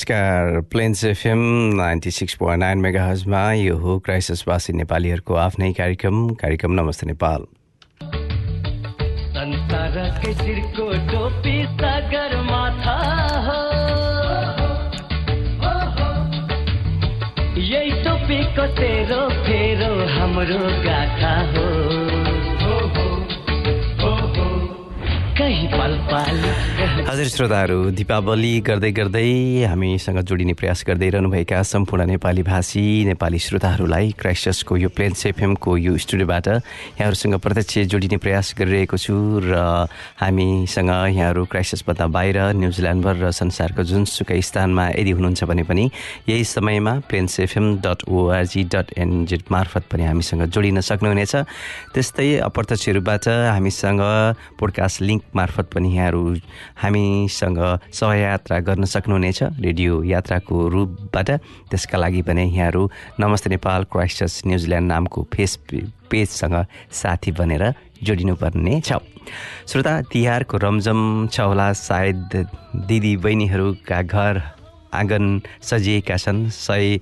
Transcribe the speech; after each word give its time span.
नमस्कार। 0.00 0.60
Plains 0.60 1.04
FM 1.04 1.38
ninety 1.76 2.10
six 2.10 2.34
point 2.34 2.60
nine 2.60 2.78
mega 2.78 3.04
हजमा 3.06 3.40
यो 3.52 3.76
हो 3.76 3.98
क्राइसिसवासी 3.98 4.72
नेपालीहरूको 4.72 5.34
आफ्नै 5.34 5.72
कार्यक्रम 5.72 6.28
कार्यक्रम 6.40 6.72
नमस्ते 6.72 7.06
नेपाल। 7.06 7.44
यही 17.60 17.90
टोपीको 18.02 18.66
तेरो, 18.80 19.20
फेरो, 19.44 19.92
हाम्रो 20.16 20.64
गाथा, 20.88 21.34
हो। 21.52 21.68
कहीँ 25.38 25.66
पल 25.68 25.92
पाल 26.10 26.40
हजुर 27.00 27.26
श्रोताहरू 27.26 27.78
दीपावली 27.96 28.52
गर्दै 28.60 28.90
गर्दै 28.92 29.28
हामीसँग 29.64 30.18
जोडिने 30.20 30.52
प्रयास 30.52 30.82
गर्दै 30.84 31.08
रहनुभएका 31.10 31.62
सम्पूर्ण 31.64 32.04
नेपाली 32.10 32.42
भाषी 32.42 32.82
नेपाली 33.06 33.38
श्रोताहरूलाई 33.38 34.10
क्राइस्टसको 34.20 34.76
यो 34.76 34.88
प्लेन्स 34.92 35.26
एफएमको 35.26 35.76
यो 35.78 35.96
स्टुडियोबाट 35.96 36.48
यहाँहरूसँग 36.48 37.34
प्रत्यक्ष 37.40 37.88
जोडिने 37.88 38.16
प्रयास 38.16 38.54
गरिरहेको 38.58 38.96
छु 38.96 39.14
र 39.40 39.52
हामीसँग 40.20 40.90
यहाँहरू 40.90 41.44
क्राइस्टसभन्दा 41.46 42.06
बाहिर 42.06 42.38
न्युजिल्यान्डभर 42.60 43.16
र 43.16 43.30
संसारको 43.32 43.82
जुनसुकै 43.82 44.40
स्थानमा 44.42 44.84
यदि 44.92 45.10
हुनुहुन्छ 45.16 45.44
भने 45.46 45.64
पनि 45.64 45.84
यही 46.28 46.44
समयमा 46.46 46.94
plains 47.08 47.40
FM 47.40 47.66
dot 47.80 48.04
ORG 48.08 48.64
dot 48.68 48.92
NZ 48.98 49.42
मार्फत 49.50 49.88
पनि 49.88 50.04
हामीसँग 50.04 50.44
जोडिन 50.50 50.80
सक्नुहुनेछ। 50.82 51.34
त्यस्तै 51.94 52.28
अप्रत्यक्ष 52.44 52.88
रूपबाट 52.98 53.28
हामीसँग 53.48 54.02
पोडकास्ट 54.60 55.02
लिङ्क 55.02 55.22
मार्फत 55.34 55.66
पनि 55.72 55.96
यहाँहरू 55.96 56.24
हामीसँग 56.90 57.58
सहयात्रा 57.94 58.58
गर्न 58.66 58.84
सक्नुहुनेछ 58.84 59.62
रेडियो 59.62 60.02
यात्राको 60.02 60.56
रूपबाट। 60.74 61.28
त्यसका 61.70 61.98
लागि 61.98 62.22
पनि 62.26 62.50
यहाँहरू 62.50 62.82
Namaste 63.20 63.50
Nepal 63.54 63.84
Christchurch 63.86 64.34
New Zealand 64.46 64.88
नामको 64.90 65.20
फेस 65.30 65.52
पेजसँग 66.10 66.56
साथी 66.90 67.30
बनेर 67.38 67.62
जोडिनुपर्ने 68.02 68.80
छ। 68.82 68.98
श्रोता 69.70 69.94
तिहारको 70.10 70.56
रमझम 70.58 71.00
छ 71.30 71.40
होला। 71.46 71.72
सायद 71.78 72.34
दिदी 72.90 73.16
बहिनीहरूका 73.22 74.02
घर 74.02 74.42
आँगन 74.90 75.24
सजिएका 75.62 76.16
छन्। 76.18 76.48
सय 76.50 76.98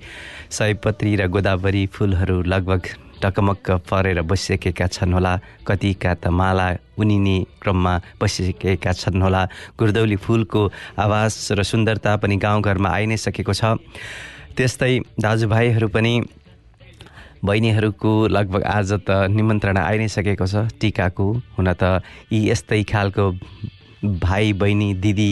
सयपत्री 0.53 1.15
र 1.17 1.27
गोदावरी 1.33 1.85
फुलहरू 1.89 2.41
लगभग 2.45 2.81
टकमक्क 3.21 3.67
परेर 3.89 4.21
बसिसकेका 4.23 4.87
छन् 4.87 5.13
होला। 5.13 5.33
कतिका 5.67 6.13
त 6.23 6.27
माला 6.31 6.67
उनिने 6.99 7.37
क्रममा 7.61 7.93
बसिसकेका 8.21 8.91
छन् 8.93 9.21
होला। 9.21 9.43
गुर्दौली 9.79 10.15
फुलको 10.15 10.61
आवाज 10.97 11.33
र 11.51 11.63
सुन्दरता 11.63 12.15
पनि 12.21 12.35
गाउँघरमा 12.37 12.89
आइ 12.89 13.05
नै 13.05 13.17
सकेको 13.17 13.53
छ। 13.53 13.79
त्यस्तै 14.55 14.93
दाजुभाइहरू 15.19 15.87
पनि 15.87 16.13
बहिनीहरूको 17.39 18.11
लगभग 18.27 18.63
आज 18.67 18.91
त 19.07 19.31
निमन्त्रणा 19.31 19.81
आइ 19.81 19.97
नै 19.97 20.07
सकेको 20.11 20.45
छ। 20.47 20.67
टिकाको 20.79 21.27
हुन 21.55 21.67
त 21.71 22.03
यी 22.31 22.39
यस्तै 22.51 22.83
खालको 22.83 23.25
भाइ 24.19 24.53
बहिनी 24.59 24.89
दिदी 25.03 25.31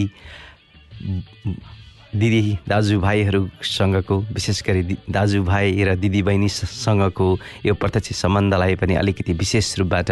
दिदी 2.16 2.58
दाजुभाइहरूसँगको 2.68 4.16
विशेष 4.32 4.62
गरी 4.64 4.82
दाजुभाइ 5.12 5.84
र 5.84 5.96
दिदीबहिनीसँगको 6.00 7.28
यो 7.66 7.74
प्रत्यक्ष 7.76 8.16
सम्बन्धलाई 8.22 8.76
पनि 8.80 8.96
अलिकति 8.96 9.34
विशेष 9.34 9.78
रूपबाट 9.80 10.12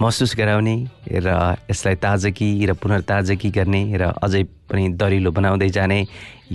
महसुस 0.00 0.34
गराउने 0.36 0.76
र 1.12 1.28
यसलाई 1.70 1.94
ताजगी 2.00 2.50
र 2.66 2.72
पुनर्ताजगी 2.72 3.50
गर्ने 3.52 3.82
र 4.00 4.16
अझै 4.16 4.42
पनि 4.64 4.88
दरिलो 4.96 5.30
बनाउँदै 5.30 5.68
जाने 5.76 6.00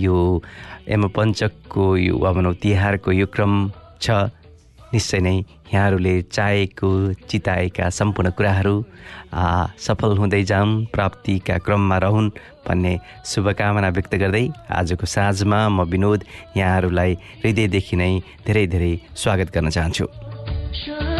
यो 0.02 0.14
एमपञ्चकको 0.90 1.84
यो 1.96 2.14
भनौँ 2.18 2.54
तिहारको 2.58 3.12
यो 3.12 3.26
क्रम 3.30 3.70
छ। 4.02 4.34
निश्चय 4.96 5.20
नै 5.20 5.36
यहाँहरूले 5.72 6.14
चाहेको 6.32 6.88
चिताएका 7.28 7.88
सम्पूर्ण 7.98 8.30
कुराहरू 8.38 8.76
सफल 9.86 10.16
हुँदै 10.18 10.42
जाउन् 10.50 10.74
प्राप्तिका 10.94 11.56
क्रममा 11.66 11.96
रहन् 12.04 12.30
भन्ने 12.66 12.94
शुभकामना 13.32 13.88
व्यक्त 13.96 14.14
गर्दै 14.22 14.44
आजको 14.78 15.06
साँझमा 15.14 15.60
म 15.68 15.84
विनोद 15.92 16.24
यहाँहरूलाई 16.56 17.12
हृदयदेखि 17.44 17.96
नै 18.00 18.12
धेरै 18.46 18.66
धेरै 18.72 18.92
स्वागत 19.22 19.48
गर्न 19.54 19.68
चाहन्छु। 19.76 21.15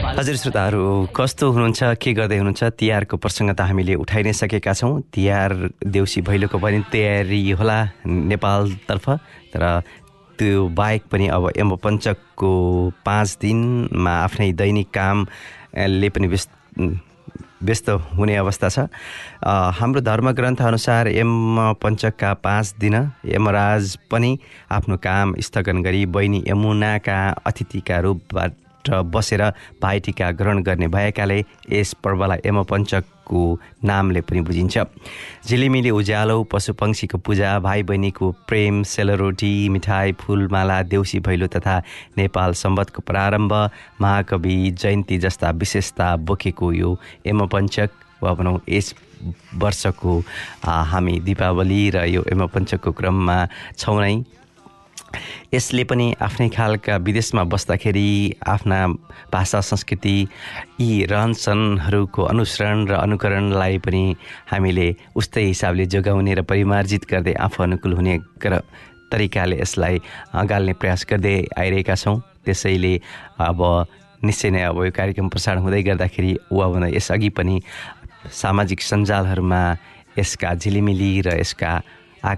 हजुर 0.00 0.36
श्रोताहरू 0.36 1.12
कस्तो 1.12 1.50
हुनुहुन्छ 1.52 2.00
के 2.00 2.12
गर्दै 2.16 2.36
हुनुहुन्छ? 2.40 2.62
तिहारको 2.80 3.16
प्रसङ्ग 3.20 3.52
त 3.52 3.60
हामीले 3.68 3.94
उठाइ 4.00 4.22
नै 4.24 4.32
सकेका 4.32 4.72
छौँ। 4.72 5.04
तिहार 5.12 5.52
देउसी 5.84 6.20
भैलोको 6.24 6.56
पनि 6.56 6.80
तयारी 6.88 7.40
होला 7.52 7.78
नेपालतर्फ। 8.08 9.06
तर 9.52 9.62
त्यो 10.40 10.68
बाहेक 10.72 11.02
पनि 11.12 11.26
अब 11.36 11.44
यमपञ्चकको 11.52 12.52
पाँच 13.04 13.28
दिनमा 13.44 14.14
आफ्नै 14.24 14.48
दैनिक 14.56 14.88
कामले 14.88 16.08
पनि 16.08 16.26
व्यस्त 16.32 16.50
व्यस्त 17.60 17.88
हुने 18.16 18.34
अवस्था 18.40 18.68
छ। 18.72 18.88
हाम्रो 19.44 20.00
धर्मग्रन्थअनुसार 20.00 21.08
यम 21.12 21.76
पञ्चकका 21.76 22.30
पाँच 22.40 22.74
दिन 22.80 22.96
यमराज 23.28 23.84
पनि 24.10 24.30
आफ्नो 24.72 24.96
काम 24.96 25.36
स्थगन 25.44 25.82
गरी 25.84 26.02
बहिनी 26.08 26.40
यमुनाका 26.48 27.20
अतिथिका 27.44 28.00
रूपबाट 28.00 28.52
बसेर 28.88 29.42
भाइटिका 29.82 30.30
ग्रहण 30.32 30.62
गर्ने 30.62 30.88
भएकाले 30.88 31.38
यस 31.72 31.92
पर्वलाई 32.04 32.38
यमपञ्चकको 32.46 33.42
नामले 33.84 34.20
पनि 34.20 34.40
बुझिन्छ। 34.40 34.78
झिलिमिली 35.46 35.90
उज्यालो 35.90 36.42
पशुपक्षीको 36.52 37.18
पूजा 37.18 37.58
भाइ 37.60 37.82
बहिनीको 37.82 38.30
प्रेम 38.48 38.82
सेलरोटी 38.82 39.52
मिठाई 39.68 40.12
फुलमाला 40.20 40.82
देउसी 40.88 41.20
भैलो 41.20 41.46
तथा 41.46 41.78
नेपाल 42.18 42.52
सम्बतको 42.62 43.02
प्रारम्भ 43.06 43.52
महाकवि 44.00 44.56
जयन्ती 44.80 45.18
जस्ता 45.18 45.50
विशेषता 45.60 46.16
बोकेको 46.16 46.72
यो 46.72 46.96
यमपञ्चक 47.26 47.90
वा 48.22 48.34
भनौँ 48.34 48.58
यस 48.68 48.94
वर्षको 49.54 50.18
हामी 50.64 51.18
दीपावली 51.20 51.80
र 51.90 52.04
यो 52.08 52.24
यमपञ्चकको 52.32 52.92
क्रममा 52.92 53.38
छौँ 53.78 54.00
नै। 54.00 54.14
यसले 55.54 55.84
पनि 55.90 56.06
आफ्नै 56.22 56.48
खालका 56.56 56.96
विदेशमा 57.06 57.42
बस्दाखेरि 57.52 58.08
आफ्ना 58.46 58.78
भाषा 59.32 59.60
संस्कृति 59.60 60.16
यी 60.80 60.90
रहनसहनहरूको 61.12 62.22
अनुसरण 62.32 62.86
र 62.88 62.92
अनुकरणलाई 63.04 63.78
पनि 63.86 64.04
हामीले 64.52 64.88
उस्तै 65.16 65.44
हिसाबले 65.44 65.86
जोगाउने 65.92 66.34
र 66.34 66.42
परिमार्जित 66.46 67.10
गर्दै 67.10 67.34
आफू 67.46 67.62
अनुकूल 67.62 67.92
हुने 67.98 68.18
गर 68.42 68.58
तरिकाले 69.12 69.56
यसलाई 69.60 69.98
गाल्ने 70.50 70.72
प्रयास 70.80 71.06
गर्दै 71.10 71.36
आइरहेका 71.58 71.94
छौँ। 71.94 72.18
त्यसैले 72.44 72.94
अब 73.42 73.60
निश्चय 74.24 74.50
नै 74.50 74.62
अब 74.70 74.76
यो 74.84 74.90
कार्यक्रम 74.94 75.28
प्रसारण 75.28 75.60
हुँदै 75.64 75.82
गर्दाखेरि 75.82 76.32
वा 76.52 76.66
भन्दा 76.72 76.88
यसअघि 76.94 77.28
पनि 77.36 77.60
सामाजिक 78.30 78.80
सञ्जालहरूमा 78.80 79.62
यसका 80.18 80.54
झिलिमिली 80.54 81.10
र 81.26 81.40
यसका 81.40 81.70
आ 82.24 82.34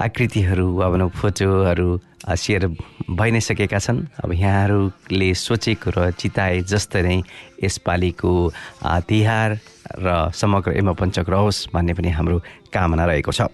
आकृतिहरू 0.00 0.66
वा 0.76 0.88
भनौँ 0.90 1.08
फोटोहरू 1.12 1.88
सेयर 2.24 2.66
भइ 3.10 3.30
नै 3.30 3.40
सकेका 3.40 3.78
छन्। 3.78 4.06
अब 4.24 4.32
यहाँहरूले 4.32 5.30
सोचेको 5.34 5.90
र 5.96 6.10
चिताए 6.16 6.60
जस्तै 6.64 7.02
नै 7.02 7.16
यसपालिको 7.64 8.32
तिहार 9.08 9.50
र 10.00 10.06
समग्र 10.32 10.72
एमपञ्चक 10.80 11.26
रहोस् 11.28 11.68
भन्ने 11.74 11.92
पनि 11.94 12.10
हाम्रो 12.16 12.38
कामना 12.72 13.04
रहेको 13.04 13.32
छ। 13.32 13.48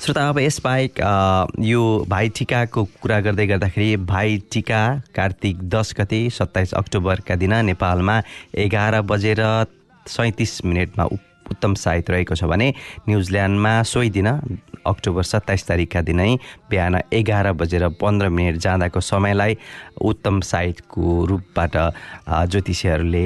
श्रोता 0.00 0.28
अब 0.28 0.38
यसबाहेक 0.38 0.92
यो 1.60 1.82
भाइटिकाको 2.08 2.84
कुरा 3.02 3.18
गर्दै 3.20 3.46
गर्दाखेरि 3.46 3.96
भाइटिका 4.08 4.82
कार्तिक 5.12 5.68
दस 5.68 5.94
गते 5.98 6.20
सत्ताइस 6.30 6.72
अक्टोबरका 6.74 7.34
दिन 7.36 7.54
नेपालमा 7.66 8.16
एघार 8.64 9.00
बजेर 9.04 9.42
सैँतिस 10.06 10.64
मिनटमा 10.64 11.04
उप 11.04 11.20
उत्तम 11.52 11.74
साइत 11.76 12.10
रहेको 12.10 12.34
छ 12.34 12.44
भने 12.50 12.68
न्युजिल्यान्डमा 13.08 13.72
सोही 13.84 14.10
दिन 14.10 14.28
अक्टोबर 14.82 15.22
सत्ताइस 15.22 15.66
तारिकका 15.68 16.00
दिनै 16.02 16.30
बिहान 16.70 16.94
एघार 17.12 17.52
बजेर 17.54 17.88
पन्ध्र 18.00 18.28
मिनट 18.28 18.56
जाँदाको 18.64 19.00
समयलाई 19.00 19.56
उत्तम 20.02 20.40
साइटको 20.42 21.24
रूपबाट 21.30 21.76
ज्योतिषीहरूले 22.50 23.24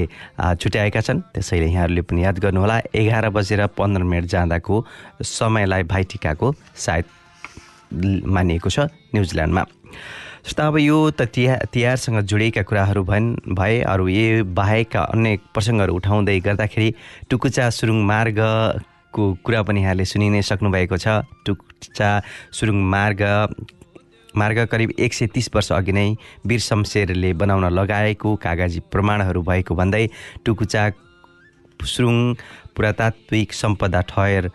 छुट्याएका 0.61 1.01
छन्। 1.01 1.21
त्यसैले 1.33 1.67
यहाँहरूले 1.67 2.03
पनि 2.05 2.25
याद 2.25 2.39
गर्नुहोला 2.45 2.77
एघार 2.95 3.29
बजेर 3.33 3.67
पन्ध्र 3.79 4.03
मिनट 4.05 4.25
जाँदाको 4.29 4.85
समयलाई 5.25 5.83
भाइटिकाको 5.89 6.53
सायद 6.77 7.05
मानिएको 8.27 8.71
छ 8.71 8.79
न्युजिल्यान्डमा। 9.15 9.65
जस्तो 10.47 10.63
अब 10.63 10.77
यो 10.79 10.97
त 11.11 11.27
तिहा 11.27 11.57
तिहारसँग 11.75 12.21
जोडिएका 12.23 12.63
कुराहरू 12.63 13.03
भन् 13.03 13.27
भए 13.51 13.81
अरू 13.85 14.07
यो 14.09 14.45
बाहेकका 14.47 15.01
अन्य 15.11 15.51
प्रसङ्गहरू 15.51 15.95
उठाउँदै 15.97 16.39
गर्दाखेरि 16.41 16.89
टुकुचा 17.27 17.65
सुरुङ 17.69 17.99
मार्गको 18.07 19.23
कुरा 19.43 19.63
पनि 19.67 19.83
यहाँले 19.83 20.05
सुनि 20.07 20.29
नै 20.31 20.43
सक्नुभएको 20.47 20.97
छ। 20.97 21.27
टुकुचा 21.43 22.11
सुरुङ 22.55 22.79
मार्ग 22.79 23.23
मार्ग 24.35 24.59
करिब 24.71 24.91
एक 24.99 25.15
सय 25.15 25.27
तिस 25.35 25.51
वर्ष 25.51 25.73
अघि 25.75 25.93
नै 25.93 26.15
वीर 26.47 26.61
शमशेरले 26.63 27.33
बनाउन 27.35 27.67
लगाएको 27.73 28.35
कागजी 28.39 28.81
प्रमाणहरू 28.87 29.43
भएको 29.43 29.75
भन्दै 29.75 30.07
टुकुचा 30.47 30.85
सुरुङ 31.85 32.17
पुरातात्विक 32.71 33.53
सम्पदा 33.53 34.01
ठहर 34.07 34.51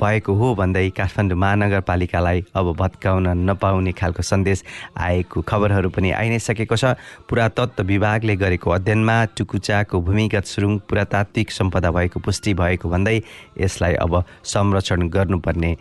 भएको 0.00 0.32
हो 0.34 0.54
भन्दै 0.54 0.88
काठमाडौँ 0.96 1.38
महानगरपालिकालाई 1.38 2.44
अब 2.54 2.66
भत्काउन 2.78 3.26
नपाउने 3.50 3.92
खालको 3.92 4.22
सन्देश 4.22 4.62
आएको 4.96 5.42
खबरहरू 5.42 5.90
पनि 5.90 6.10
आइ 6.14 6.28
नै 6.30 6.38
सकेको 6.38 6.76
छ। 6.76 6.94
पुरातत्व 7.28 7.82
विभागले 7.84 8.36
गरेको 8.36 8.70
अध्ययनमा 8.70 9.16
टुकुचाको 9.36 10.00
भूमिगत 10.00 10.44
सुरुङ 10.46 10.78
पुरातात्विक 10.86 11.50
सम्पदा 11.50 11.90
भएको 11.90 12.20
पुष्टि 12.20 12.54
भएको 12.54 12.88
भन्दै 12.88 13.16
यसलाई 13.60 13.94
अब 13.98 14.24
संरक्षण 14.44 15.08
गर्नुपर्ने 15.08 15.72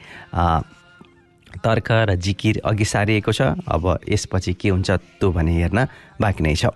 तर्क 1.47 1.87
र 2.09 2.15
जिकिर 2.17 2.61
अघि 2.65 2.85
सारिएको 2.85 3.31
छ। 3.31 3.41
अब 3.65 3.83
यसपछि 4.09 4.53
के 4.53 4.69
हुन्छ 4.69 4.89
त्यो 5.17 5.31
भने 5.31 5.53
हेर्न 5.57 5.87
बाँकी 6.21 6.43
नै 6.43 6.55
छ। 6.55 6.73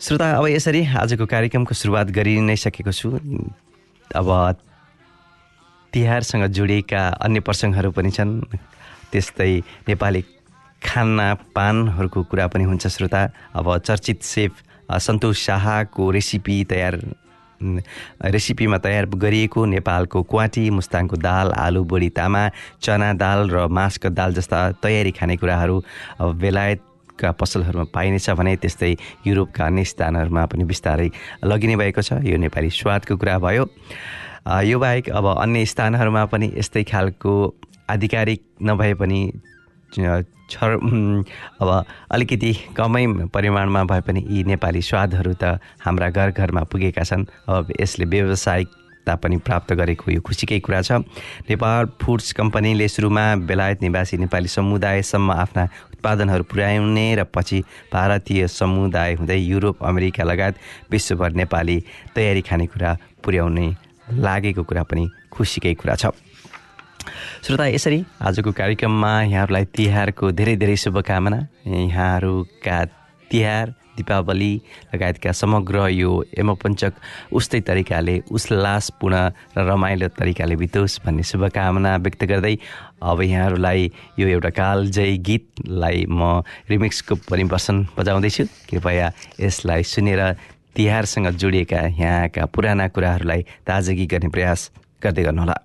श्रोता 0.00 0.26
अब 0.36 0.46
यसरी 0.48 0.80
आजको 1.00 1.24
कार्यक्रमको 1.26 1.74
सुरुवात 1.74 2.10
गरि 2.10 2.40
नै 2.40 2.56
सकेको 2.56 2.92
छु। 2.92 3.08
अब 4.10 4.28
तिहारसँग 5.94 6.44
जोडिएका 6.50 7.02
अन्य 7.22 7.40
प्रसङ्गहरू 7.46 7.90
पनि 7.94 8.10
छन्। 8.10 8.42
त्यस्तै 9.14 9.52
नेपाली 9.88 10.22
खानापानहरूको 10.82 12.20
कुरा 12.26 12.46
पनि 12.50 12.64
हुन्छ 12.66 12.86
श्रोता। 12.90 13.22
अब 13.54 13.66
चर्चित 13.78 14.22
सेफ 14.26 14.52
सन्तोष 14.90 15.36
शाहको 15.38 16.10
रेसिपी 16.10 16.56
तयार 16.66 16.94
रेसिपीमा 18.20 18.78
तयार 18.78 19.06
गरिएको 19.06 19.64
नेपालको 19.64 20.22
क्वाटी 20.26 20.64
मुस्ताङको 20.70 21.16
दाल 21.16 21.52
आलु 21.56 21.84
बडी 21.86 22.10
तामा 22.10 22.42
चना 22.82 23.12
दाल 23.14 23.48
र 23.48 23.66
मासको 23.70 24.10
दाल 24.10 24.34
जस्ता 24.34 24.58
तयारी 24.82 25.12
खानेकुराहरू 25.14 25.76
बेलायतका 26.20 27.30
पसलहरूमा 27.40 27.86
पाइनेछ 27.94 28.30
भने 28.36 28.56
त्यस्तै 28.60 28.92
युरोपका 29.24 29.66
अन्य 29.66 29.84
स्थानहरूमा 29.86 30.44
पनि 30.50 30.64
बिस्तारै 30.66 31.08
लगिने 31.46 31.76
भएको 31.80 32.02
छ। 32.02 32.20
यो 32.20 32.36
नेपाली 32.36 32.70
स्वादको 32.70 33.16
कुरा 33.16 33.38
भयो। 33.38 33.64
यो 34.44 34.78
बाहेक 34.78 35.08
अब 35.08 35.26
अन्य 35.40 35.64
स्थानहरूमा 35.66 36.24
पनि 36.28 36.52
यस्तै 36.56 36.82
खालको 36.84 37.32
आधिकारिक 37.90 38.40
नभए 38.62 38.94
पनि 38.94 39.20
उम्, 39.94 41.24
अब 41.60 41.84
अलिकति 42.12 42.52
कमै 42.76 43.06
परिमाणमा 43.32 43.84
भए 43.84 44.00
पनि 44.04 44.20
यी 44.28 44.44
नेपाली 44.44 44.82
स्वादहरू 44.82 45.32
त 45.40 45.58
हाम्रा 45.80 46.08
घर 46.10 46.30
घरमा 46.30 46.62
पुगेका 46.68 47.02
छन्। 47.02 47.24
अब 47.48 47.72
यसले 47.80 48.04
व्यावसायिकता 48.04 49.14
पनि 49.16 49.36
प्राप्त 49.40 49.72
गरेको 49.72 50.10
यो 50.12 50.20
खुसीकै 50.20 50.60
कुरा 50.60 50.80
छ। 50.82 51.00
नेपाल 51.48 51.86
फुड्स 52.02 52.32
कम्पनीले 52.36 52.88
सुरुमा 52.88 53.24
बेलायत 53.48 53.82
निवासी 53.82 54.16
नेपाली 54.20 54.48
समुदायसम्म 54.48 55.30
आफ्ना 55.32 55.64
उत्पादनहरू 55.94 56.44
पुर्याउने 56.52 57.06
र 57.16 57.24
पछि 57.24 57.60
भारतीय 57.92 58.46
समुदाय 58.50 59.14
हुँदै 59.14 59.38
युरोप 59.40 59.84
अमेरिका 59.84 60.24
लगायत 60.24 60.54
विश्वभर 60.92 61.32
नेपाली 61.40 61.78
तयारी 62.14 62.42
खानेकुरा 62.44 62.96
पुर्याउने 63.24 63.68
लागेको 64.10 64.62
कुरा 64.62 64.82
पनि 64.82 65.04
खुसीकै 65.32 65.74
कुरा 65.74 65.94
छ। 65.94 66.06
श्रोता 67.44 67.66
यसरी 67.66 67.98
आजको 68.20 68.50
कार्यक्रममा 68.52 69.12
यहाँहरूलाई 69.22 69.64
तिहारको 69.76 70.30
धेरै 70.32 70.56
धेरै 70.56 70.76
शुभकामना। 70.76 71.38
यहाँहरूका 71.68 72.78
तिहार 73.30 73.74
दीपावली 73.94 74.52
लगायतका 74.94 75.32
समग्र 75.32 75.86
यो 75.94 76.10
यमपञ्चक 76.38 76.92
उस्तै 77.30 77.60
तरिकाले 77.60 78.16
उल्लासपूर्ण 78.26 79.14
र 79.54 79.58
रमाइलो 79.68 80.08
तरिकाले 80.18 80.56
बितोस् 80.56 80.98
भन्ने 81.04 81.22
शुभकामना 81.22 81.92
व्यक्त 82.02 82.24
गर्दै 82.24 82.54
अब 82.98 83.20
यहाँहरूलाई 83.22 83.80
यो 84.18 84.26
एउटा 84.34 84.50
कालजयी 84.50 85.18
गीतलाई 85.28 86.06
म 86.10 86.42
रिमिक्सको 86.66 87.14
पनि 87.30 87.44
वर्षन 87.46 87.76
बजाउँदैछु। 87.94 88.44
कृपया 88.70 89.06
यसलाई 89.40 89.82
सुनेर 89.86 90.22
तिहारसँग 90.76 91.28
जोडिएका 91.40 91.80
यहाँका 91.98 92.46
पुराना 92.46 92.88
कुराहरूलाई 92.88 93.42
ताजगी 93.66 94.06
गर्ने 94.06 94.28
प्रयास 94.28 94.70
गर्दै 95.02 95.22
गर्नुहोला। 95.22 95.56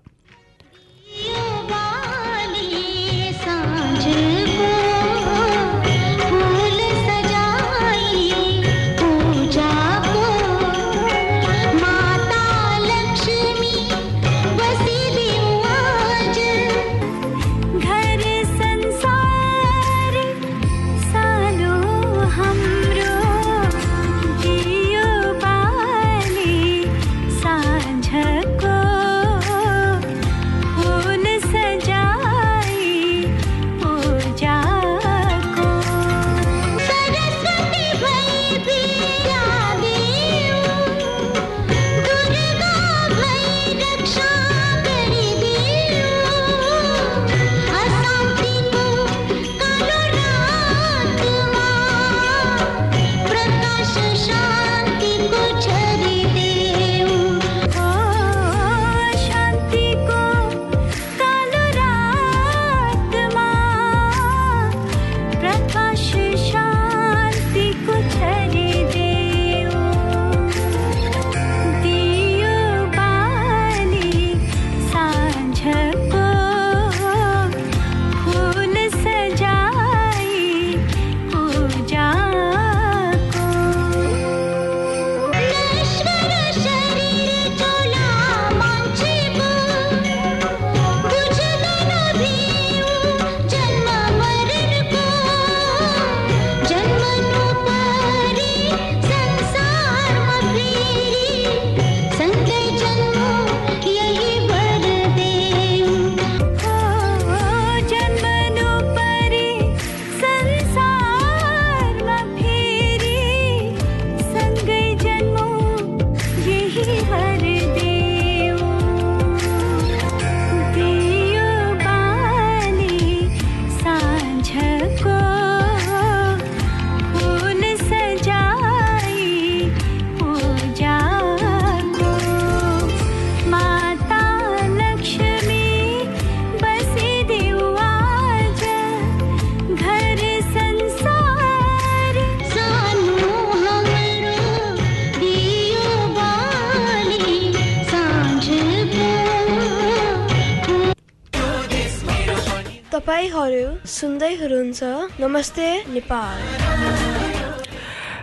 सुन्दै 153.39 154.33
हुनुहुन्छ 154.35 154.83
नमस्ते 155.19 155.65
नेपाल 155.95 156.39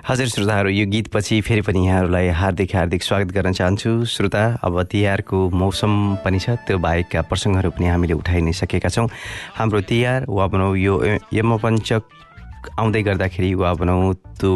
हजुर 0.08 0.26
श्रोताहरू 0.28 0.70
यो 0.70 0.84
गीतपछि 0.92 1.40
फेरि 1.40 1.62
पनि 1.64 1.86
यहाँहरूलाई 1.86 2.28
हार्दिक 2.40 2.74
हार्दिक 2.76 3.02
स्वागत 3.02 3.32
गर्न 3.32 3.52
चाहन्छु। 3.52 3.92
श्रोता 4.12 4.42
अब 4.62 4.82
तिहारको 4.92 5.38
मौसम 5.56 6.20
पनि 6.24 6.38
छ 6.38 6.60
त्यो 6.68 6.76
बाहेकका 6.84 7.22
प्रसङ्गहरू 7.32 7.70
पनि 7.80 7.86
हामीले 7.88 8.14
उठाइ 8.20 8.40
नै 8.44 8.52
सकेका 8.60 8.88
छौँ। 8.92 9.08
हाम्रो 9.56 9.80
तिहार 9.88 10.20
वा 10.28 10.46
भनौँ 10.52 10.76
यो 10.76 10.94
यमपञ्चक 11.32 12.02
आउँदै 12.78 13.02
गर्दाखेरि 13.02 13.50
वा 13.54 13.72
भनौँ 13.74 14.14
त्यो 14.40 14.52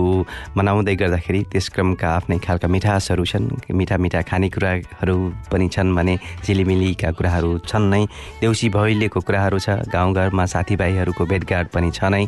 मनाउँदै 0.56 0.94
गर्दाखेरि 1.02 1.40
त्यस 1.52 1.68
क्रमका 1.74 2.08
आफ्नै 2.16 2.38
खालका 2.38 2.68
मिठासहरू 2.68 3.24
छन्। 3.24 3.48
मिठा 3.72 3.96
मिठा 3.96 4.20
खानेकुराहरू 4.28 5.16
पनि 5.52 5.68
छन् 5.68 5.94
भने 5.96 6.14
झिलिमिलीका 6.44 7.10
कुराहरू 7.16 7.50
छन् 7.64 7.90
नै। 7.90 8.02
देउसी 8.40 8.68
भैलेको 8.68 9.20
कुराहरू 9.20 9.58
छ 9.58 9.68
गाउँघरमा 9.88 10.44
साथीभाइहरूको 10.46 11.24
भेटघाट 11.26 11.66
पनि 11.74 11.90
छ 11.90 12.04
नै। 12.12 12.24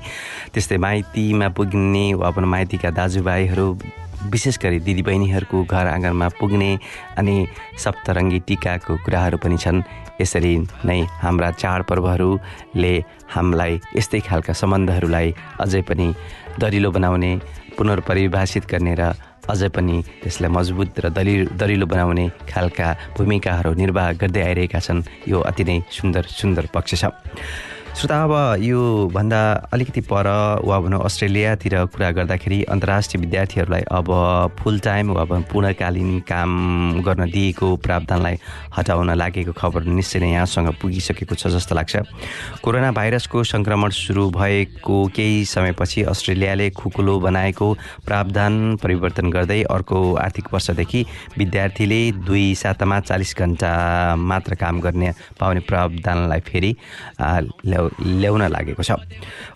त्यस्तै 0.52 0.76
माइतीमा 0.78 1.48
पुग्ने 1.56 2.06
वा 2.14 2.30
भनौँ 2.30 2.50
माइतीका 2.50 2.90
दाजुभाइहरू 2.90 3.68
विशेष 4.30 4.58
गरी 4.62 4.78
दिदीबहिनीहरूको 4.86 5.58
घर 5.64 5.86
आँगनमा 5.86 6.28
पुग्ने 6.38 6.70
अनि 7.18 7.36
सप्तरङ्गी 7.78 8.38
टिकाको 8.46 8.96
कुराहरू 9.04 9.38
पनि 9.42 9.56
छन्। 9.58 9.82
यसरी 10.20 10.54
नै 10.86 11.00
हाम्रा 11.22 11.50
चाडपर्वहरूले 11.58 12.94
हामीलाई 13.34 13.72
यस्तै 13.98 14.20
खालका 14.28 14.52
सम्बन्धहरूलाई 14.52 15.28
अझै 15.64 15.82
पनि 15.88 16.06
दरिलो 16.60 16.90
बनाउने 16.94 17.32
पुनर्परिभाषित 17.76 18.64
गर्ने 18.70 18.94
र 18.94 19.02
अझै 19.42 19.68
पनि 19.74 19.96
त्यसलाई 20.22 20.50
मजबुत 20.54 20.90
र 21.02 21.10
दलि 21.10 21.34
दरिलो 21.58 21.86
बनाउने 21.90 22.26
खालका 22.46 22.88
भूमिकाहरू 23.18 23.72
निर्वाह 23.74 24.08
गर्दै 24.20 24.42
आइरहेका 24.48 24.78
छन्। 24.78 25.02
यो 25.26 25.38
अति 25.50 25.64
नै 25.66 25.76
सुन्दर 25.90 26.24
सुन्दर 26.30 26.64
पक्ष 26.70 26.94
छ। 27.02 27.10
श्रोता 27.92 28.22
अब 28.24 28.62
यो 28.62 28.80
भन्दा 29.14 29.40
अलिकति 29.72 30.00
पर 30.00 30.26
वा 30.64 30.78
भनौँ 30.80 31.00
अस्ट्रेलियातिर 31.04 31.74
कुरा 31.92 32.10
गर्दाखेरि 32.16 32.62
अन्तर्राष्ट्रिय 32.64 33.20
विद्यार्थीहरूलाई 33.20 33.82
अब 33.92 34.08
फुल 34.58 34.78
टाइम 34.80 35.10
वा 35.12 35.24
पूर्णकालीन 35.52 36.18
काम 36.24 36.50
गर्न 37.06 37.30
दिएको 37.30 37.68
प्रावधानलाई 37.84 38.38
हटाउन 38.76 39.10
लागेको 39.14 39.52
खबर 39.52 39.84
निश्चय 39.92 40.20
नै 40.20 40.30
यहाँसँग 40.32 40.72
पुगिसकेको 40.80 41.34
छ 41.36 41.52
जस्तो 41.52 41.74
लाग्छ। 41.74 41.96
कोरोना 42.64 42.90
भाइरसको 42.96 43.44
सङ्क्रमण 43.44 43.90
सुरु 43.92 44.28
भएको 44.30 44.96
केही 45.12 45.44
समयपछि 45.52 46.02
अस्ट्रेलियाले 46.08 46.70
खुकुलो 46.72 47.18
बनाएको 47.20 47.72
प्रावधान 48.08 48.76
परिवर्तन 48.82 49.30
गर्दै 49.30 49.62
अर्को 49.68 50.00
आर्थिक 50.16 50.48
वर्षदेखि 50.54 51.04
विद्यार्थीले 51.38 52.00
दुई 52.24 52.54
सातामा 52.56 53.00
चालिस 53.04 53.36
घन्टा 53.36 53.72
मात्र 54.16 54.54
काम 54.64 54.80
गर्ने 54.80 55.12
पाउने 55.40 55.60
प्रावधानलाई 55.68 56.40
फेरि 56.50 56.74
ल्याउन 58.02 58.42
लागेको 58.42 58.82
छ। 58.82 58.90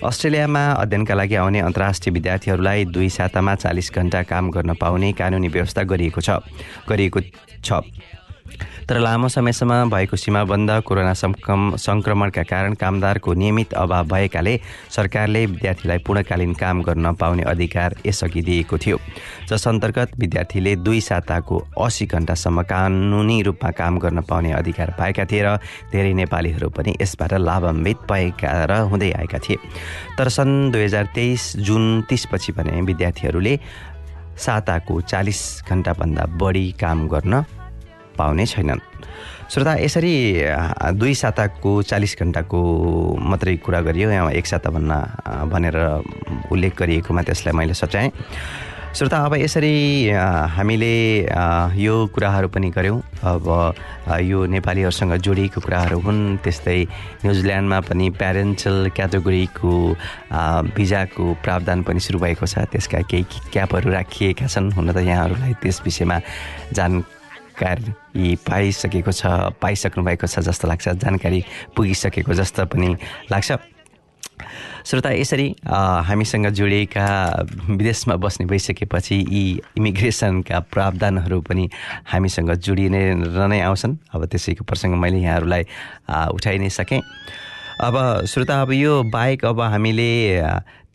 अस्ट्रेलियामा 0.05 0.63
अध्ययनका 0.83 1.15
लागि 1.15 1.35
आउने 1.35 1.61
अन्तर्राष्ट्रिय 1.61 2.13
विद्यार्थीहरूलाई 2.13 2.85
दुई 2.85 3.09
सातामा 3.09 3.55
चालिस 3.55 3.93
घन्टा 3.93 4.23
काम 4.23 4.51
गर्न 4.51 4.75
पाउने 4.75 5.13
कानुनी 5.13 5.49
व्यवस्था 5.49 5.83
गरिएको 5.83 6.21
छ। 6.21 6.31
गरिएको 6.89 7.21
छ। 7.65 7.73
तर 8.89 8.99
लामो 9.03 9.29
समयसम्म 9.29 9.91
भएको 9.91 10.17
सीमाबन्द 10.17 10.71
कोरोना 10.87 11.13
सङ्क्रम 11.19 11.75
सङ्क्रमणका 11.75 12.43
कारण 12.47 12.75
कामदारको 12.79 13.33
नियमित 13.35 13.73
अभाव 13.75 14.07
भएकाले 14.07 14.55
सरकारले 14.95 15.45
विद्यार्थीलाई 15.47 15.99
पूर्णकालीन 16.07 16.53
काम 16.55 16.83
गर्न 16.87 17.13
पाउने 17.19 17.43
अधिकार 17.43 17.97
यसअघि 18.07 18.43
दिएको 18.47 18.79
थियो। 18.79 18.99
जस 19.51 19.67
अन्तर्गत 19.69 20.15
विद्यार्थीले 20.19 20.77
दुई 20.87 21.01
साताको 21.01 21.59
असी 21.83 22.07
घन्टासम्म 22.07 22.63
कानुनी 22.63 23.43
रूपमा 23.43 23.71
काम 23.75 23.99
गर्न 23.99 24.21
पाउने 24.23 24.53
अधिकार 24.55 24.95
पाएका 24.95 25.25
थिए 25.27 25.43
र 25.43 25.57
धेरै 25.91 26.13
नेपालीहरू 26.23 26.71
पनि 26.71 26.95
यसबाट 27.03 27.35
लाभान्वित 27.43 28.07
भएका 28.07 28.55
र 28.71 28.87
हुँदै 28.87 29.11
आएका 29.19 29.39
थिए। 29.43 29.59
तर 30.15 30.29
सन् 30.31 30.71
दुई 30.71 30.85
हजार 30.85 31.11
तेइस 31.11 31.53
जुन 31.59 32.07
तिसपछि 32.07 32.53
भने 32.55 32.81
विद्यार्थीहरूले 32.87 33.59
साताको 34.39 35.01
चालिस 35.11 35.43
घन्टाभन्दा 35.67 36.25
बढी 36.39 36.67
काम 36.79 37.09
गर्न 37.11 37.45
पाउने 38.19 38.47
छैनन्। 38.47 38.81
श्रोता 39.47 39.75
यसरी 39.79 40.15
दुई 40.99 41.15
साताको 41.15 41.71
चालिस 41.87 42.17
घन्टाको 42.19 42.59
मात्रै 43.23 43.57
कुरा 43.63 43.81
गरियो 43.87 44.11
यहाँ 44.11 44.31
एक 44.35 44.47
साता 44.47 44.71
भन्न 44.75 44.91
भनेर 45.53 45.77
उल्लेख 46.51 46.73
गरिएकोमा 46.75 47.23
त्यसलाई 47.23 47.55
मैले 47.55 47.75
सच्याएँ। 47.75 48.11
श्रोता 48.97 49.19
अब 49.29 49.35
यसरी 49.37 50.09
हामीले 50.57 51.29
यो 51.79 51.95
कुराहरू 52.11 52.49
पनि 52.49 52.71
गऱ्यौँ। 52.73 52.99
अब 53.23 53.47
यो 54.25 54.39
नेपालीहरूसँग 54.49 55.15
जोडिएको 55.21 55.61
कुराहरू 55.61 55.99
हुन् 56.01 56.41
त्यस्तै 56.41 56.81
न्युजिल्यान्डमा 57.23 57.81
पनि 57.87 58.07
प्यारेन्टल 58.17 58.97
क्याटेगोरीको 58.97 59.73
भिजाको 60.75 61.25
प्रावधान 61.45 61.83
पनि 61.85 62.01
सुरु 62.01 62.19
भएको 62.19 62.47
छ। 62.49 62.65
त्यसका 62.73 63.05
केही 63.05 63.53
क्यापहरू 63.53 63.93
राखिएका 63.93 64.47
छन्। 64.49 64.73
हुन 64.73 64.89
त 64.91 65.05
यहाँहरूलाई 65.05 65.55
त्यस 65.61 65.85
विषयमा 65.85 66.17
जानकारी 67.57 68.37
पाइसकेको 68.45 69.13
छ 69.13 69.27
पाइसक्नु 69.61 70.05
भएको 70.05 70.27
छ 70.27 70.39
जस्तो 70.45 70.69
लाग्छ 70.69 70.89
जानकारी 71.01 71.41
पुगिसकेको 71.77 72.35
जस्तो 72.35 72.65
पनि 72.69 72.97
लाग्छ। 73.33 73.53
श्रोता 74.85 75.11
यसरी 75.11 75.49
हामीसँग 75.65 76.47
जोडिएका 76.53 77.09
विदेशमा 77.71 78.17
बस्ने 78.21 78.47
भइसकेपछि 78.47 79.17
यी 79.17 79.45
इमिग्रेसनका 79.79 80.61
प्रावधानहरू 80.69 81.41
पनि 81.41 81.69
हामीसँग 82.05 82.53
जोडिने 82.61 83.03
र 83.25 83.47
नै 83.49 83.61
आउँछन्। 83.61 83.97
अब 84.13 84.25
त्यसैको 84.29 84.65
प्रसङ्ग 84.65 84.95
मैले 85.01 85.19
यहाँहरूलाई 85.25 85.63
उठाइ 86.37 86.59
नै 86.59 86.69
सकेँ। 86.69 87.01
अब 87.81 88.25
श्रोता 88.29 88.61
अब 88.63 88.73
यो 88.73 89.03
बाहेक 89.09 89.45
अब 89.45 89.61
हामीले 89.61 90.13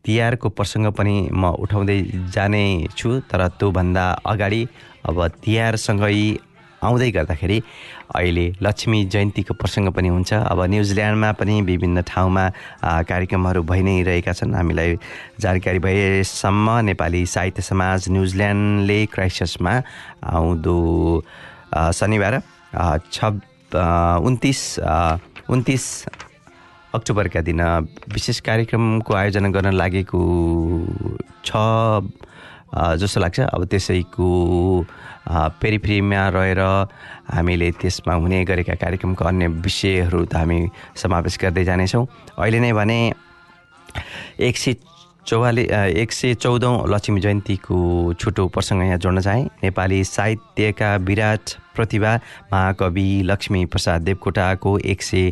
तिहारको 0.05 0.49
प्रसङ्ग 0.49 0.93
पनि 0.93 1.29
म 1.33 1.51
उठाउँदै 1.61 1.99
जाने 2.33 2.63
छु 2.97 3.19
तर 3.25 3.47
त्योभन्दा 3.57 4.05
अगाडि 4.25 4.61
अब 5.09 5.17
तिहारसँगै 5.41 6.50
आउँदै 6.81 7.09
गर्दाखेरि 7.11 7.57
अहिले 8.15 8.45
लक्ष्मी 8.61 8.99
जयन्तीको 9.13 9.53
प्रसङ्ग 9.53 9.89
पनि 9.93 10.09
हुन्छ। 10.09 10.33
अब 10.33 10.59
न्युजिल्यान्डमा 10.73 11.29
पनि 11.39 11.55
विभिन्न 11.61 12.01
ठाउँमा 12.09 12.45
कार्यक्रमहरू 13.05 13.61
भइ 13.63 13.81
नै 13.85 14.01
रहेका 14.09 14.33
छन्। 14.33 14.55
हामीलाई 14.55 14.97
जानकारी 15.39 15.79
भएसम्म 15.79 16.67
नेपाली 16.89 17.21
साहित्य 17.25 17.61
समाज 17.61 18.09
न्युजिल्यान्डले 18.09 18.99
क्राइस्टचर्चमा 19.13 19.73
आउँदो 20.25 20.77
शनिबार 21.93 22.33
छ 23.13 23.17
उन्तिस 24.27 24.59
उन्तिस 25.49 25.85
अक्टोबरका 26.93 27.41
दिन 27.47 27.61
विशेष 28.11 28.39
कार्यक्रमको 28.43 29.13
आयोजना 29.15 29.49
गर्न 29.55 29.71
लागेको 29.71 30.19
छ 31.45 31.51
जस्तो 32.71 33.19
लाग्छ। 33.19 33.39
अब 33.47 33.61
त्यसैको 33.71 34.27
पेरिफ्रीमा 35.27 36.27
रहेर 36.35 36.59
हामीले 37.29 37.71
त्यसमा 37.81 38.13
हुने 38.13 38.43
गरेका 38.45 38.75
कार्यक्रमका 38.75 39.25
अन्य 39.27 39.47
विषयहरू 39.61 40.25
त 40.25 40.35
हामी 40.35 40.59
समावेश 40.95 41.37
गर्दै 41.41 41.63
जानेछौँ। 41.63 42.05
अहिले 42.39 42.59
नै 42.59 42.71
भने 42.73 42.99
एक 44.39 44.57
सय 44.57 44.75
चौवाली 45.27 45.63
एक 46.01 46.11
सय 46.11 46.33
चौधौँ 46.33 46.89
लक्ष्मी 46.89 47.19
जयन्तीको 47.21 47.77
छोटो 48.19 48.47
प्रसङ्ग 48.49 48.81
यहाँ 48.83 48.97
जोड्न 48.97 49.21
चाहेँ। 49.21 49.45
नेपाली 49.63 50.03
साहित्यका 50.03 50.95
विराट 51.05 51.43
प्रतिभा 51.75 52.13
महाकवि 52.53 53.07
लक्ष्मी 53.25 53.65
प्रसाद 53.69 54.01
देवकोटाको 54.01 54.77
एक 54.81 55.01
सय 55.01 55.31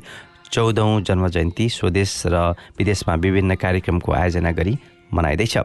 चौधौँ 0.51 1.01
जन्म 1.01 1.27
जयन्ती 1.27 1.69
स्वदेश 1.69 2.21
र 2.27 2.53
विदेशमा 2.77 3.15
विभिन्न 3.25 3.55
कार्यक्रमको 3.55 4.11
आयोजना 4.13 4.51
गरी 4.51 4.77
मनाइँदैछ। 5.13 5.57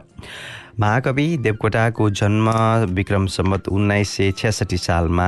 महाकवि 0.79 1.27
देवकोटाको 1.37 2.09
जन्म 2.09 2.49
विक्रम 2.95 3.25
सम्बत 3.27 3.67
उन्नाइस 3.67 4.09
सय 4.09 4.31
छ्यासठी 4.31 4.77
सालमा 4.77 5.27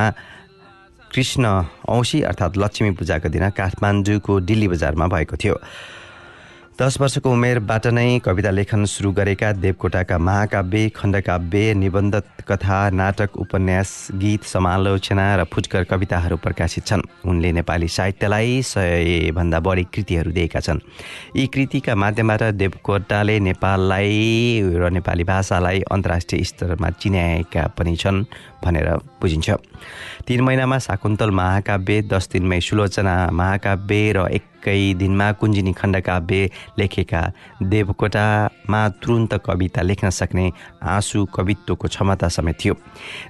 कृष्ण 1.13 1.45
औँसी 1.89 2.21
अर्थात् 2.21 2.57
लक्ष्मी 2.57 2.91
पूजाको 2.91 3.29
दिन 3.29 3.50
काठमाडौँको 3.50 4.39
दिल्ली 4.39 4.67
बजारमा 4.67 5.07
भएको 5.07 5.36
थियो। 5.38 5.55
दस 6.77 7.00
वर्षको 7.01 7.31
उमेरबाट 7.34 7.86
नै 7.98 8.19
कविता 8.22 8.50
लेखन 8.53 8.86
सुरु 8.86 9.12
गरेका 9.17 9.51
देवकोटाका 9.62 10.17
महाकाव्य 10.17 10.89
खण्डकाव्य 10.96 11.74
निबन्ध 11.74 12.15
कथा 12.48 12.77
नाटक 12.93 13.38
उपन्यास 13.41 13.93
गीत 14.22 14.43
समालोचना 14.46 15.25
र 15.36 15.43
फुटकर 15.50 15.84
कविताहरू 15.89 16.38
प्रकाशित 16.38 16.86
छन्। 16.86 17.01
उनले 17.25 17.51
नेपाली 17.57 17.88
साहित्यलाई 17.89 18.62
सयभन्दा 18.62 19.60
बढी 19.60 19.84
कृतिहरू 19.89 20.31
दिएका 20.38 20.60
छन्। 20.62 20.79
यी 21.36 21.46
कृतिका 21.50 21.96
माध्यमबाट 21.98 22.43
देवकोटाले 22.62 23.39
नेपाललाई 23.50 24.62
र 24.77 24.89
नेपाली 24.93 25.24
भाषालाई 25.25 25.81
अन्तर्राष्ट्रिय 25.89 26.43
स्तरमा 26.43 26.89
चिनाएका 27.01 27.63
पनि 27.74 27.96
छन् 27.98 28.22
भनेर 28.62 28.89
बुझिन्छ। 29.17 29.50
तिन 30.27 30.41
महिनामा 30.46 30.77
शाकुन्तल 30.86 31.31
महाकाव्य 31.41 32.01
दस 32.13 32.29
दिनमै 32.34 32.60
सुलोचना 32.62 33.15
महाकाव्य 33.34 34.13
र 34.13 34.27
एकै 34.29 34.93
दिनमा 35.00 35.31
कुञ्जिनी 35.39 35.74
खण्डकाव्य 35.74 36.50
लेखेका 36.79 37.21
देवकोटामा 37.63 38.81
तुरुन्त 39.01 39.33
कविता 39.45 39.81
लेख्न 39.81 40.09
सक्ने 40.09 40.51
आँसु 40.83 41.25
कवित्वको 41.36 41.88
क्षमता 41.88 42.27
समेत 42.27 42.57
थियो। 42.63 42.74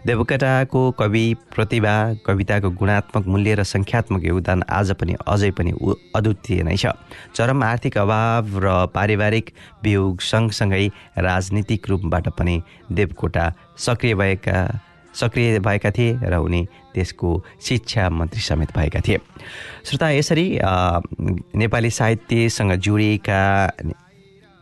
देवकोटाको 0.07 0.81
कवि 0.99 1.25
प्रतिभा 1.55 1.95
कविताको 2.25 2.69
गुणात्मक 2.71 3.27
मूल्य 3.27 3.55
र 3.55 3.63
सङ्ख्यात्मक 3.63 4.25
योगदान 4.25 4.63
आज 4.69 4.91
पनि 4.99 5.15
अझै 5.27 5.51
पनि 5.51 5.71
अद्वितीय 6.15 6.63
नै 6.63 6.75
छ। 6.75 6.93
चरम 7.35 7.63
आर्थिक 7.63 7.97
अभाव 7.97 8.59
र 8.63 8.85
पारिवारिक 8.93 9.53
वियोग 9.83 10.21
सँगसँगै 10.21 10.87
राजनीतिक 11.17 11.89
रूपबाट 11.89 12.27
पनि 12.37 12.61
देवकोटा 12.91 13.45
सक्रिय 13.77 14.15
भएका 14.15 14.57
सक्रिय 15.19 15.59
भएका 15.59 15.91
थिए 15.91 16.19
र 16.23 16.35
उनी 16.37 16.61
देशको 16.95 17.29
शिक्षा 17.61 18.09
मन्त्री 18.09 18.41
समेत 18.41 18.71
भएका 18.77 18.99
थिए। 19.07 19.17
श्रोता 19.85 20.09
यसरी 20.09 20.47
नेपाली 21.57 21.89
साहित्यसँग 21.89 22.73
जोडिएका 22.75 23.41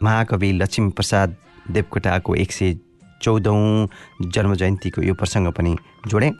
महाकवि 0.01 0.51
लक्ष्मीप्रसाद 0.53 1.35
देवकोटाको 1.71 2.35
एक 2.35 2.51
सय 2.51 2.75
चौधौँ 3.21 3.87
जन्मजयन्तीको 4.21 5.01
यो 5.01 5.13
प्रसङ्ग 5.13 5.51
पनि 5.57 5.75
जोडेँ। 6.07 6.31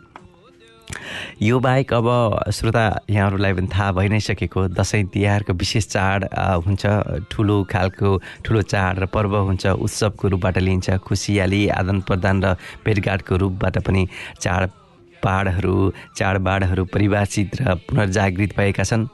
यो 1.42 1.58
बाहेक 1.60 1.92
अब 1.94 2.06
श्रोता 2.52 2.84
यहाँहरूलाई 3.10 3.52
पनि 3.52 3.68
थाहा 3.68 3.92
भइ 3.92 4.08
नै 4.08 4.20
सकेको 4.20 4.68
दसैँ 4.74 5.04
तिहारको 5.12 5.52
विशेष 5.52 5.86
चाड 5.86 6.24
हुन्छ। 6.66 6.84
ठुलो 7.30 7.56
खालको 7.70 8.10
ठुलो 8.44 8.62
चाड 8.62 8.98
र 8.98 9.06
पर्व 9.06 9.36
हुन्छ। 9.36 9.66
उत्सवको 9.66 10.28
रूपबाट 10.28 10.58
लिइन्छ 10.58 10.96
खुसियाली 11.04 11.60
आदान 11.76 12.00
प्रदान 12.08 12.36
र 12.44 12.54
भेटघाटको 12.84 13.36
रूपबाट 13.36 13.78
पनि 13.86 14.06
चाडबाडहरू 14.40 15.76
चाडबाडहरू 16.16 16.84
परिभाषित 16.94 17.50
र 17.60 17.74
पुनर्जागृत 17.86 18.56
भएका 18.56 18.84
छन्। 18.84 19.06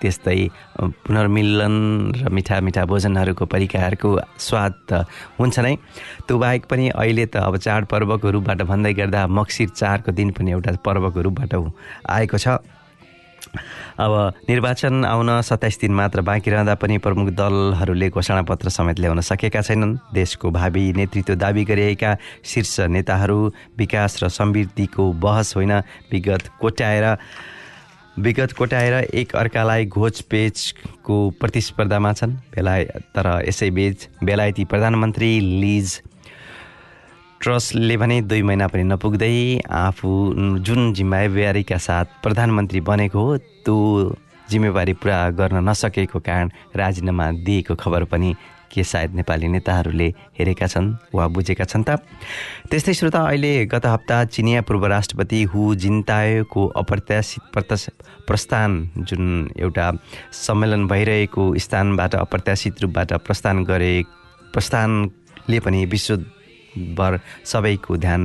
त्यस्तै 0.00 0.38
पुनर्मिलन 0.78 1.76
र 2.16 2.28
मिठा 2.30 2.60
मिठा 2.60 2.82
भोजनहरूको 2.86 3.44
परिकारको 3.46 4.08
स्वाद 4.38 4.72
त 4.88 4.90
हुन्छ 5.38 5.56
नै। 5.58 5.74
त्यो 6.26 6.34
बाहेक 6.38 6.62
पनि 6.70 6.88
अहिले 6.94 7.26
त 7.26 7.36
अब 7.42 7.56
चाडपर्वको 7.58 8.26
रूपबाट 8.30 8.62
भन्दै 8.62 8.92
गर्दा 8.94 9.26
मक्सिर 9.26 9.68
चाडको 9.74 10.10
दिन 10.14 10.30
पनि 10.32 10.50
एउटा 10.54 10.78
पर्वको 10.80 11.20
रूपबाट 11.22 11.52
आएको 12.08 12.38
छ। 12.38 12.58
अब 13.98 14.12
निर्वाचन 14.48 15.04
आउन 15.04 15.40
सत्ताइस 15.40 15.78
दिन 15.80 15.92
मात्र 15.94 16.20
बाँकी 16.20 16.50
रहँदा 16.50 16.74
पनि 16.74 16.98
प्रमुख 17.00 17.28
दलहरूले 17.32 18.08
घोषणापत्र 18.10 18.68
समेत 18.68 18.98
ल्याउन 19.00 19.20
सकेका 19.24 19.60
छैनन्। 19.62 19.96
देशको 20.12 20.50
भावी 20.50 20.84
नेतृत्व 20.92 21.34
दावी 21.34 21.64
गरिएका 21.64 22.10
शीर्ष 22.44 22.92
नेताहरू 22.92 23.40
विकास 23.78 24.22
र 24.22 24.28
समृद्धिको 24.28 25.02
बहस 25.16 25.56
होइन 25.56 25.72
विगत 26.12 26.44
कोट्याएर 26.60 27.06
विगत 28.18 28.52
कोटाएर 28.52 28.94
एक 29.14 29.34
अर्कालाई 29.36 29.86
घोचपेचको 29.86 31.16
प्रतिस्पर्धामा 31.40 32.12
छन्। 32.12 32.32
बेलाय 32.54 32.84
तर 33.14 33.26
यसैबीच 33.48 34.08
बेलायती 34.24 34.64
प्रधानमन्त्री 34.64 35.30
लिज 35.40 36.00
ट्रस्टले 37.42 37.96
भने 37.96 38.20
दुई 38.22 38.42
महिना 38.42 38.66
पनि 38.66 38.82
नपुग्दै 38.84 39.60
आफू 39.70 40.10
जुन 40.66 40.92
जिम्मेवारीका 40.94 41.78
साथ 41.78 42.06
प्रधानमन्त्री 42.22 42.80
बनेको 42.82 43.18
हो 43.18 43.36
त्यो 43.38 43.78
जिम्मेवारी 44.50 44.92
पुरा 45.00 45.18
गर्न 45.30 45.68
नसकेको 45.68 46.20
कारण 46.20 46.50
राजीनामा 46.76 47.30
दिएको 47.44 47.74
खबर 47.74 48.04
पनि 48.04 48.34
के 48.72 48.84
सायद 48.84 49.14
नेपाली 49.14 49.48
नेताहरूले 49.48 50.08
हेरेका 50.38 50.66
छन् 50.66 50.92
वा 51.14 51.26
बुझेका 51.32 51.64
छन् 51.64 51.84
त। 51.88 52.04
त्यस्तै 52.68 52.94
श्रोता 52.94 53.20
अहिले 53.28 53.52
गत 53.66 53.86
हप्ता 53.86 54.16
चिनिया 54.24 54.60
पूर्व 54.68 54.86
राष्ट्रपति 54.86 55.42
हु 55.52 55.74
जिन्तायोको 55.74 56.66
अप्रत्याशित 56.76 57.42
प्रत्याश 57.52 57.88
प्रस्थान 58.28 58.70
जुन 59.08 59.24
एउटा 59.56 59.86
सम्मेलन 60.32 60.86
भइरहेको 60.88 61.44
स्थानबाट 61.56 62.14
अप्रत्याशित 62.14 62.82
रूपबाट 62.82 63.12
प्रस्थान 63.24 63.64
गरे 63.64 63.94
प्रस्थानले 64.52 65.60
पनि 65.60 65.84
विश्वभर 65.86 67.20
सबैको 67.44 67.96
ध्यान 67.96 68.22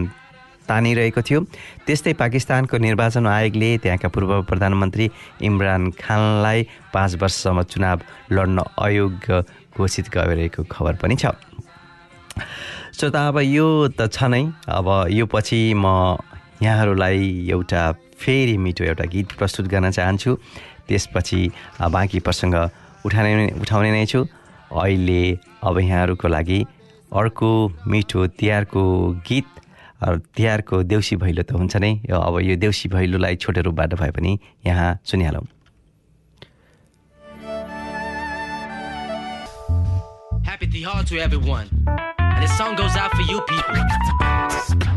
तानिरहेको 0.67 1.21
थियो। 1.21 1.39
त्यस्तै 1.85 2.13
पाकिस्तानको 2.13 2.77
निर्वाचन 2.77 3.27
आयोगले 3.27 3.69
त्यहाँका 3.83 4.07
पूर्व 4.09 4.31
प्रधानमन्त्री 4.49 5.05
इमरान 5.43 5.91
खानलाई 5.99 6.59
पाँच 6.93 7.11
वर्षसम्म 7.21 7.61
चुनाव 7.71 7.99
लड्न 8.31 8.57
अयोग्य 8.79 9.43
घोषित 9.77 10.09
गरिरहेको 10.09 10.63
खबर 10.71 10.93
पनि 11.01 11.15
छ। 11.15 11.33
श्रोता 12.93 13.27
अब 13.27 13.37
यो 13.41 13.67
त 13.97 14.07
छ 14.07 14.29
नै। 14.29 14.43
अब 14.69 14.87
यो 15.11 15.25
पछि 15.25 15.73
म 15.73 16.17
यहाँहरूलाई 16.61 17.49
एउटा 17.51 17.81
फेरि 18.21 18.57
मिठो 18.57 18.83
एउटा 18.85 19.05
गीत 19.13 19.31
प्रस्तुत 19.37 19.65
गर्न 19.67 19.91
चाहन्छु। 19.91 20.31
त्यसपछि 20.87 21.41
बाँकी 21.91 22.19
प्रसङ्ग 22.19 22.55
उठाउने 23.05 23.51
उठाउने 23.61 23.91
नै 23.91 24.05
छु। 24.05 24.21
अहिले 24.71 25.21
अब 25.63 25.75
यहाँहरूको 25.79 26.27
लागि 26.27 26.59
अर्को 27.13 27.49
मिठो 27.87 28.21
तिहारको 28.39 28.83
गीत 29.27 29.49
तिहारको 30.35 30.83
देउसी 30.83 31.15
भैलो 31.23 31.43
त 31.43 31.51
हुन्छ 31.59 31.75
नै 31.83 31.91
यो 32.09 32.19
अब 32.19 32.39
यो 32.43 32.55
देउसी 32.63 32.89
भैलोलाई 32.95 33.35
छोटो 33.43 33.61
रूपबाट 33.69 33.93
भए 34.01 34.11
पनि 34.19 34.39
यहाँ 34.65 34.89
सुनिहालौँ 35.05 35.45
Happy 40.53 40.67
Tihar 40.67 41.03
to 41.05 41.17
everyone. 41.17 41.67
And 42.19 42.43
this 42.43 42.57
song 42.57 42.75
goes 42.75 42.95
out 42.95 43.11
for 43.11 43.23
you 43.23 43.41
people. 43.41 44.92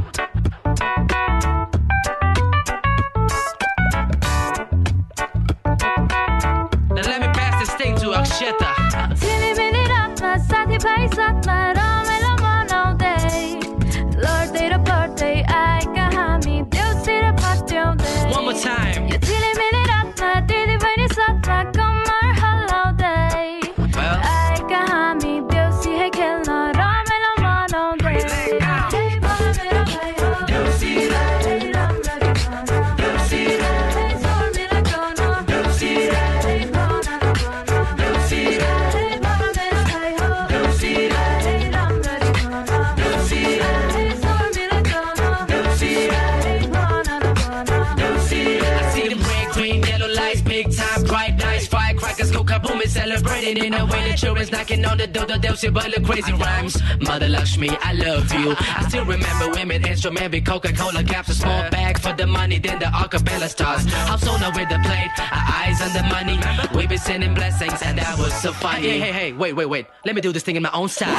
And 53.46 53.58
in 53.58 53.74
a 53.74 53.86
way 53.86 54.10
the 54.10 54.16
children's 54.16 54.50
knocking 54.50 54.84
on 54.84 54.98
the 54.98 55.06
door, 55.06 55.24
they'll 55.26 55.56
see 55.56 55.68
the 55.68 56.02
crazy 56.04 56.32
rhymes. 56.32 56.82
Mother 57.00 57.28
Lakshmi, 57.28 57.70
I 57.80 57.92
love 57.92 58.32
you. 58.32 58.54
I 58.58 58.84
still 58.88 59.04
remember 59.04 59.50
women, 59.50 59.86
instrument, 59.86 60.32
big 60.32 60.44
Coca-Cola 60.44 61.04
caps, 61.04 61.28
a 61.28 61.34
small 61.34 61.70
bag 61.70 61.98
for 61.98 62.12
the 62.12 62.26
money, 62.26 62.58
then 62.58 62.78
the 62.78 62.86
acapella 62.86 63.48
stars. 63.48 63.84
House 63.84 64.26
owner 64.26 64.50
with 64.54 64.68
the 64.68 64.80
plate, 64.82 65.10
our 65.18 65.44
eyes 65.60 65.80
on 65.80 65.92
the 65.92 66.02
money. 66.08 66.38
We 66.76 66.86
be 66.86 66.96
sending 66.96 67.34
blessings, 67.34 67.80
and 67.82 67.98
that 67.98 68.18
was 68.18 68.34
so 68.34 68.52
funny. 68.52 68.88
Hey, 68.88 68.98
hey, 68.98 69.12
hey, 69.12 69.32
wait, 69.32 69.52
wait, 69.52 69.66
wait. 69.66 69.86
Let 70.04 70.14
me 70.16 70.20
do 70.20 70.32
this 70.32 70.42
thing 70.42 70.56
in 70.56 70.62
my 70.62 70.72
own 70.72 70.88
style. 70.88 71.14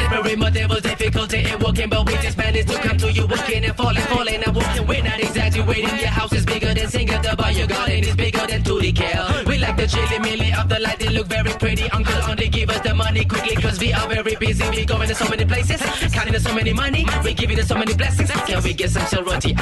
You 0.00 0.08
very 0.08 0.36
much 0.36 0.54
there 0.54 0.68
was 0.68 0.82
difficulty 0.82 1.38
in 1.50 1.58
walking, 1.58 1.88
but 1.88 2.06
we 2.06 2.14
just 2.18 2.38
managed 2.38 2.68
to 2.68 2.78
come 2.78 2.96
to 2.98 3.12
you 3.12 3.26
walking 3.26 3.64
and 3.64 3.76
falling, 3.76 4.02
falling 4.02 4.42
and 4.42 4.54
walking. 4.54 4.86
We're 4.86 5.02
not 5.02 5.18
exaggerating. 5.18 5.98
Your 5.98 6.14
house 6.14 6.32
is 6.32 6.46
bigger 6.46 6.72
than 6.74 6.88
Singapore, 6.88 7.50
your 7.50 7.66
garden 7.66 8.04
is 8.04 8.14
bigger 8.14 8.46
than 8.46 8.62
Tootie 8.62 8.94
Cal. 8.94 9.44
We 9.46 9.58
like 9.58 9.76
the 9.76 9.86
chili 9.86 10.18
milli 10.18 10.56
of 10.60 10.68
the 10.68 10.78
light, 10.78 10.98
they 10.98 11.08
look 11.08 11.26
very 11.26 11.55
pretty. 11.58 11.90
Uncle 11.90 12.14
only 12.28 12.48
give 12.48 12.70
us 12.70 12.80
the 12.80 12.94
money 12.94 13.24
quickly, 13.24 13.56
cause 13.56 13.78
we 13.78 13.92
are 13.92 14.08
very 14.08 14.36
busy. 14.36 14.68
We 14.70 14.84
going 14.84 15.08
to 15.08 15.14
so 15.14 15.28
many 15.28 15.44
places, 15.44 15.80
counting 16.12 16.34
to 16.34 16.40
so 16.40 16.54
many 16.54 16.72
money. 16.72 17.06
We 17.24 17.34
giving 17.34 17.60
so 17.62 17.76
many 17.76 17.94
blessings. 17.94 18.30
Can 18.30 18.62
we 18.62 18.74
get 18.74 18.90
some 18.90 19.06
sorority? 19.06 19.54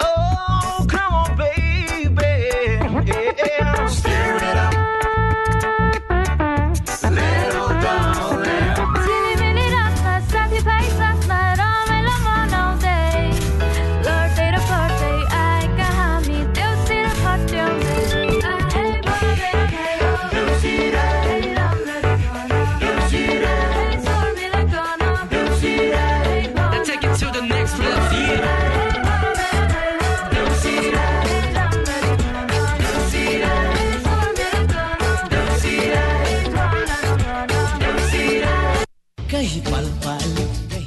Oh, 0.00 0.86
come 0.88 1.12
on, 1.12 1.36
baby. 1.36 1.81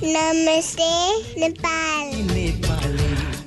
Namaste, 0.02 0.86
Nepal. 1.38 2.65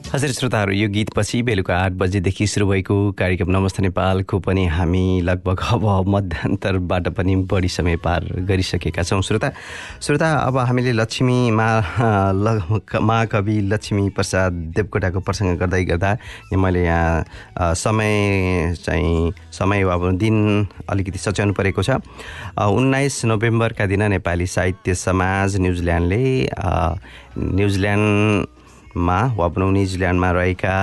हजुर 0.08 0.30
श्रोताहरू 0.32 0.72
यो 0.72 0.88
गीतपछि 0.88 1.42
बेलुका 1.44 1.76
आठ 1.76 1.92
बजेदेखि 2.00 2.46
सुरु 2.48 2.66
भएको 2.66 2.94
कार्यक्रम 3.12 3.50
नमस्ते 3.52 3.82
नेपालको 3.82 4.38
पनि 4.40 4.64
हामी 4.66 5.20
लगभग 5.20 5.60
अब 5.68 5.84
मध्यान्तरबाट 6.08 7.08
पनि 7.12 7.34
बढी 7.44 7.68
समय 7.68 7.96
पार 8.00 8.24
गरिसकेका 8.48 9.02
छौँ। 9.02 9.20
श्रोता 9.20 9.50
श्रोता 10.00 10.32
अब 10.48 10.56
हामीले 10.64 10.92
लक्ष्मी 10.92 11.50
मा 11.52 11.68
महाकवि 13.04 13.60
लक्ष्मी 13.68 14.08
प्रसाद 14.16 14.52
देवकोटाको 14.80 15.20
प्रसङ्ग 15.20 15.58
गर्दै 15.60 15.84
गर्दा 15.84 16.16
मैले 16.56 16.84
यहाँ 16.84 17.74
समय 17.76 18.74
चाहिँ 18.80 19.32
समय 19.52 19.82
अब 19.92 20.10
दिन 20.16 20.66
अलिकति 20.88 21.18
सच्याउनु 21.18 21.52
परेको 21.52 21.82
छ। 21.84 22.00
उन्नाइस 22.56 23.24
नोभेम्बरका 23.28 23.86
दिन 23.86 24.02
नेपाली 24.16 24.46
साहित्य 24.56 24.94
समाज 25.04 25.56
न्युजिल्यान्डले 25.60 26.24
न्युजिल्यान्ड 27.38 28.56
मा 28.96 29.20
वा 29.36 29.48
भनौँ 29.48 29.72
न्युजिल्यान्डमा 29.72 30.30
रहेका 30.32 30.74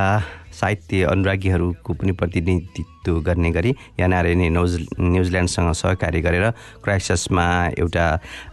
साहित्य 0.55 1.03
अनुरागीहरूको 1.11 1.93
पनि 1.93 2.11
प्रतिनिधित्व 2.15 3.19
गर्ने 3.27 3.49
गरी 3.51 3.73
एनआरएनए 3.99 4.49
न्युज 4.49 4.75
न्युजिल्यान्डसँग 4.99 5.71
सहकार्य 5.75 6.21
गरेर 6.21 6.49
क्राइसिसमा 6.83 7.45
एउटा 7.75 8.05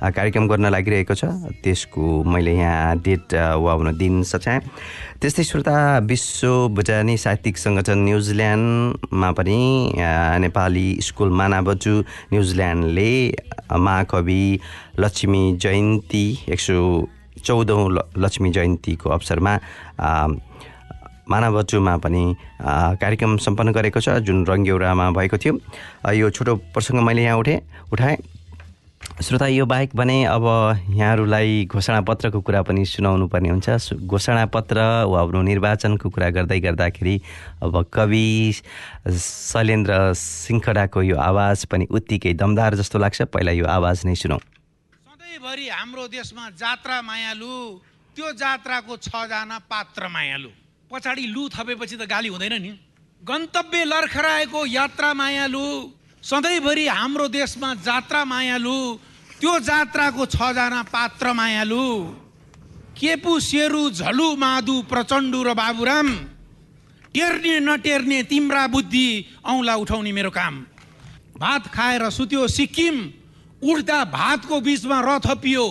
कार्यक्रम 0.02 0.48
गर्न 0.48 0.66
लागिरहेको 0.74 1.14
छ। 1.14 1.24
त्यसको 1.62 2.02
मैले 2.26 2.56
यहाँ 2.58 2.98
डेट 3.06 3.34
वा 3.34 3.76
भनौँ 3.76 3.94
दिन 3.94 4.22
सच्याएँ। 4.26 4.60
त्यस्तै 5.20 5.44
श्रोता 5.44 5.76
विश्व 6.10 6.74
भुटानी 6.74 7.16
साहित्यिक 7.16 7.56
सङ्गठन 7.58 7.98
न्युजिल्यान्डमा 8.02 9.30
पनि 9.38 9.60
नेपाली 10.42 10.88
स्कुल 11.06 11.30
मानाबजु 11.30 11.94
न्युजिल्यान्डले 12.34 13.10
महाकवि 13.70 14.42
लक्ष्मी 14.98 15.42
जयन्ती 15.62 16.26
एक 16.50 16.60
सौ 16.60 16.78
चौधौँ 17.40 17.88
लक्ष्मी 18.18 18.50
जयन्तीको 18.52 19.10
अवसरमा 19.10 19.52
मानवचुमा 21.30 21.96
पनि 22.04 22.22
कार्यक्रम 22.60 23.36
सम्पन्न 23.38 23.72
गरेको 23.72 24.00
छ 24.00 24.20
जुन 24.26 24.44
रङ्गेउरामा 24.46 25.10
भएको 25.16 25.36
थियो। 25.38 25.54
यो 26.12 26.30
छोटो 26.30 26.56
प्रसङ्ग 26.74 27.00
मैले 27.00 27.22
यहाँ 27.22 27.38
उठेँ 27.38 27.60
उठाएँ। 27.92 28.16
श्रोता 29.02 29.46
यो 29.46 29.66
बाहेक 29.66 29.94
भने 29.96 30.24
अब 30.24 30.44
यहाँहरूलाई 30.94 31.64
घोषणापत्रको 31.70 32.40
कुरा 32.40 32.62
पनि 32.62 32.84
सुनाउनु 32.86 33.26
पर्ने 33.28 33.48
हुन्छ। 33.50 33.98
घोषणापत्र 33.98 34.78
वा 35.10 35.18
हाम्रो 35.18 35.42
निर्वाचनको 35.42 36.08
कुरा 36.10 36.28
गर्दै 36.36 36.58
गर्दाखेरि 36.60 37.16
अब 37.62 37.82
कवि 37.92 38.26
शैलेन्द्र 39.10 40.12
सिंखडाको 40.14 41.02
यो 41.02 41.16
आवाज 41.18 41.64
पनि 41.66 41.86
उत्तिकै 41.90 42.32
दमदार 42.34 42.74
जस्तो 42.78 42.98
लाग्छ। 42.98 43.22
पहिला 43.34 43.52
यो 43.58 43.66
आवाज 43.66 44.06
नै 44.06 44.14
सुनौँ। 44.14 44.38
सधैँभरि 45.32 45.68
हाम्रो 45.68 46.06
देशमा 46.12 46.48
जात्रा 46.60 47.00
मायालु 47.02 47.80
त्यो 48.16 48.32
जात्राको 48.36 48.96
छजना 49.00 49.58
पात्र 49.64 50.08
मायालु। 50.08 50.48
पछाडि 50.92 51.24
लु 51.26 51.48
थपेपछि 51.48 51.96
त 51.96 52.04
गाली 52.04 52.28
हुँदैन 52.28 52.54
नि। 52.60 52.72
गन्तव्य 53.22 53.84
लर्खराएको 53.84 54.60
यात्रा 54.68 55.12
मायालु 55.14 55.64
सधैँभरि 56.22 56.86
हाम्रो 56.86 57.28
देशमा 57.32 57.74
जात्रा 57.80 58.24
मायालु 58.24 58.76
त्यो 59.40 59.58
जात्राको 59.60 60.26
छजना 60.36 60.82
पात्र 60.92 61.32
मायालु। 61.32 61.80
केपु 62.92 63.32
सेरु 63.40 63.82
झलु 63.90 64.28
माधु 64.36 64.76
प्रचण्डु 64.84 65.42
र 65.42 65.54
बाबुराम 65.56 66.08
टेर्ने 67.08 67.58
नटेर्ने 67.64 68.22
तिम्रा 68.28 68.66
बुद्धि 68.68 69.08
औँला 69.48 69.74
उठाउने 69.80 70.12
मेरो 70.12 70.30
काम। 70.30 70.54
भात 71.40 71.72
खाएर 71.72 72.08
सुत्यो 72.10 72.46
सिक्किम 72.50 72.96
उड्दा 73.62 73.98
भातको 74.10 74.60
बिचमा 74.60 74.98
र 75.00 75.18
थपियो 75.26 75.66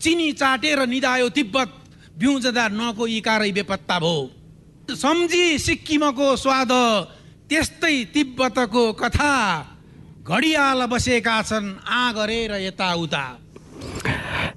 चिनी 0.00 0.32
चाटेर 0.32 0.86
निधायो 0.86 1.28
तिब्बत 1.28 1.70
बिउजदा 2.18 2.66
नको 2.68 3.06
इकारै 3.16 3.50
बेपत्ता 3.52 3.98
भयो 3.98 4.96
सम्झी 4.96 5.44
सिक्किमको 5.58 6.28
स्वाद 6.36 6.72
त्यस्तै 7.48 7.96
तिब्बतको 8.14 8.82
कथा। 8.92 9.34
घडियाल 10.22 10.86
बसेका 10.86 11.36
छन् 11.42 11.68
आ 11.88 12.12
गरेर 12.12 12.52
यताउता। 12.62 13.24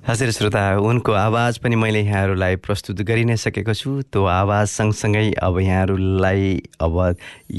हजुर 0.07 0.31
श्रोता 0.31 0.63
उनको 0.77 1.11
आवाज 1.17 1.57
पनि 1.63 1.75
मैले 1.75 2.01
यहाँहरूलाई 2.01 2.55
प्रस्तुत 2.65 3.01
गरि 3.07 3.23
नै 3.25 3.37
सकेको 3.37 3.73
छु। 3.73 3.91
त्यो 4.11 4.25
आवाज 4.25 4.67
सँगसँगै 4.69 5.31
अब 5.39 5.59
यहाँहरूलाई 5.59 6.43
अब 6.81 6.95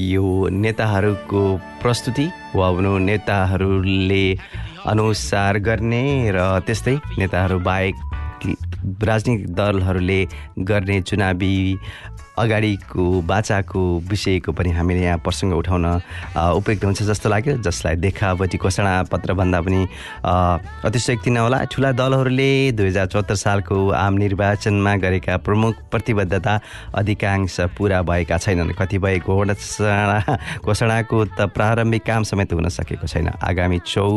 यो 0.05 0.25
नेताहरूको 0.53 1.43
प्रस्तुति 1.81 2.25
वा 2.55 2.71
भनौँ 2.71 2.99
नेताहरूले 2.99 4.25
अनुसार 4.87 5.57
गर्ने 5.59 6.03
र 6.31 6.41
त्यस्तै 6.65 6.95
नेताहरू 7.17 7.59
बाहेक 7.59 7.95
राजनीतिक 9.03 9.53
दलहरूले 9.55 10.19
गर्ने 10.63 11.01
चुनावी 11.01 11.55
अगाडिको 12.37 13.03
बाचाको 13.23 13.81
विषयको 14.09 14.51
पनि 14.51 14.71
हामीले 14.71 15.03
यहाँ 15.03 15.17
प्रसङ्ग 15.23 15.53
उठाउन 15.55 15.85
उपयुक्त 16.35 16.83
हुन्छ 16.85 17.01
जस्तो 17.03 17.29
लाग्यो 17.29 17.57
जसलाई 17.63 17.95
देखावटी 17.95 18.57
घोषणापत्र 18.57 19.33
भन्दा 19.33 19.61
पनि 19.61 19.81
अतिशयोक्ति 20.25 21.29
नहोला 21.31 21.63
ठुला 21.71 21.91
दलहरूले 21.95 22.71
दुई 22.75 22.87
हजार 22.87 23.07
चौहत्तर 23.07 23.35
सालको 23.35 23.77
आम 23.95 24.13
निर्वाचनमा 24.19 24.95
गरेका 25.03 25.37
प्रमुख 25.47 25.75
प्रतिबद्धता 25.91 26.59
अधिकांश 26.95 27.59
पुरा 27.77 28.01
भएका 28.01 28.37
छैनन्। 28.37 28.73
कतिपय 28.79 29.19
घोषणा 29.23 30.19
घोषणाको 30.65 31.25
त 31.25 31.47
प्रारम्भिक 31.55 32.03
काम 32.05 32.23
समेत 32.23 32.53
हुन 32.53 32.67
सकेको 32.69 33.07
छैन। 33.07 33.27
आगामी 33.39 33.79
चौ 33.87 34.07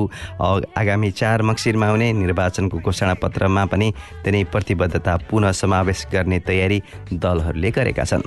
आगामी 0.43 1.11
चार 1.11 1.43
मक्सिरमा 1.43 1.87
हुने 1.89 2.13
निर्वाचनको 2.13 2.79
घोषणापत्रमा 2.79 3.65
पनि 3.73 3.93
तिनै 4.25 4.43
प्रतिबद्धता 4.53 5.17
पुनः 5.31 5.53
समावेश 5.53 6.07
गर्ने 6.13 6.39
तयारी 6.49 6.83
दलहरूले 7.13 7.71
गरेका 7.71 8.05
छन्। 8.09 8.23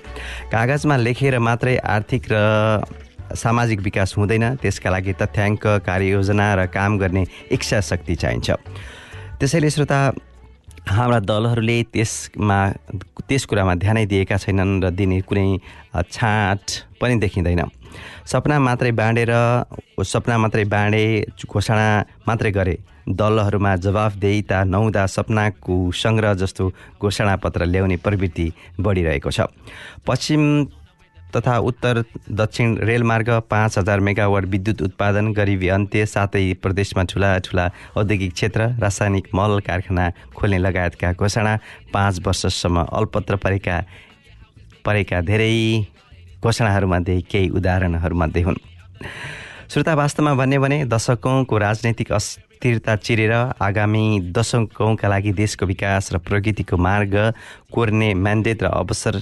कागजमा 0.53 0.95
लेखेर 0.97 1.39
मात्रै 1.39 1.75
आर्थिक 1.77 2.23
र 2.31 2.37
सामाजिक 3.33 3.79
विकास 3.81 4.15
हुँदैन 4.17 4.45
त्यसका 4.61 4.89
लागि 4.91 5.13
तथ्याङ्क 5.21 5.63
कार्ययोजना 5.87 6.47
र 6.55 6.65
काम 6.67 6.97
गर्ने 6.99 7.23
इच्छा 7.51 7.79
शक्ति 7.79 8.15
चाहिन्छ। 8.15 8.49
त्यसैले 9.39 9.69
श्रोता 9.69 9.99
हाम्रा 10.87 11.19
दलहरूले 11.19 11.77
त्यसमा 11.93 12.59
त्यस 13.27 13.45
कुरामा 13.45 13.73
ध्यानै 13.77 14.05
दिएका 14.05 14.37
छैनन् 14.37 14.81
र 14.83 14.89
दिने 14.89 15.19
कुनै 15.29 15.47
छाँट 15.93 16.65
पनि 16.99 17.15
देखिँदैन। 17.21 17.61
सपना 18.25 18.59
मात्रै 18.59 18.91
बाँडेर 18.91 19.31
सपना 20.03 20.37
मात्रै 20.37 20.63
बाँडे 20.65 21.03
घोषणा 21.45 21.87
मात्रै 22.27 22.51
गरे। 22.51 22.75
दलहरूमा 23.09 23.75
जवाफदेहिता 23.83 24.57
नहुँदा 24.63 25.05
सपनाको 25.05 25.75
सङ्ग्रह 25.91 26.33
जस्तो 26.41 26.63
घोषणापत्र 27.01 27.65
ल्याउने 27.65 27.97
प्रवृत्ति 27.97 28.47
बढिरहेको 28.79 29.31
छ। 29.31 29.39
पश्चिम 30.07 30.41
तथा 31.35 31.57
उत्तर 31.59 32.01
दक्षिण 32.31 32.77
रेलमार्ग 32.77 33.29
पाँच 33.49 33.77
हजार 33.77 33.99
मेगावाट 33.99 34.45
विद्युत 34.45 34.81
उत्पादन 34.81 35.31
गरिबी 35.31 35.67
अन्त्य 35.69 36.05
साथै 36.05 36.53
प्रदेशमा 36.63 37.03
ठुला 37.09 37.37
ठुला 37.37 37.67
औद्योगिक 37.95 38.33
क्षेत्र 38.33 38.67
रासायनिक 38.81 39.27
मल 39.33 39.59
कारखाना 39.67 40.09
खोल्ने 40.35 40.57
लगायतका 40.57 41.11
घोषणा 41.13 41.55
पाँच 41.93 42.19
वर्षसम्म 42.25 42.85
अल्पत्र 42.91 43.35
परेका 43.43 43.79
परेका 44.85 45.21
धेरै 45.21 45.53
घोषणाहरूमध्ये 46.43 47.19
केही 47.21 47.49
उदाहरणहरूमध्ये 47.49 48.43
हुन्। 48.43 48.59
श्रोता 49.71 49.93
वास्तवमा 49.95 50.33
भन्ने 50.33 50.57
भने 50.59 50.83
दशकौँको 50.85 51.57
राजनैतिक 51.59 52.11
अस्थिरता 52.11 52.95
चिरेर 52.95 53.33
आगामी 53.61 54.31
दशकौँका 54.35 55.07
लागि 55.07 55.31
देशको 55.31 55.65
विकास 55.65 56.13
र 56.13 56.17
प्रगतिको 56.17 56.77
मार्ग 56.77 57.15
कोर्ने 57.71 58.13
म्यान्डेट 58.13 58.63
र 58.63 58.67
अवसर 58.67 59.19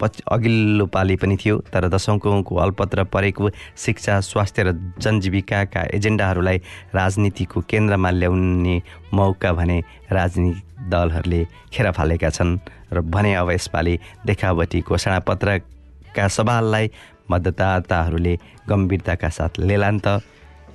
पछि 0.00 0.22
अघिल्लो 0.32 0.86
पालि 0.86 1.16
पनि 1.16 1.36
थियो 1.36 1.56
तर 1.72 1.88
दशौँकौँको 1.88 2.56
अल्पत्र 2.56 3.04
परेको 3.12 3.50
शिक्षा 3.76 4.20
स्वास्थ्य 4.20 4.62
र 4.62 4.72
जनजीविकाका 4.98 5.82
एजेन्डाहरूलाई 5.94 6.58
राजनीतिको 6.94 7.60
केन्द्रमा 7.70 8.10
ल्याउने 8.10 8.76
मौका 9.14 9.52
भने 9.52 9.78
राजनीतिक 10.12 10.88
दलहरूले 10.90 11.44
खेर 11.72 11.90
फालेका 11.92 12.30
छन् 12.30 12.58
र 12.92 13.00
भने 13.14 13.34
अब 13.34 13.50
यसपालि 13.50 13.98
देखावटी 14.26 14.80
घोषणापत्रका 14.80 16.28
सवाललाई 16.28 16.90
मतदाताहरूले 17.30 18.34
गम्भीरताका 18.68 19.28
साथ 19.28 19.60
लेलान् 19.60 20.00
त 20.06 20.20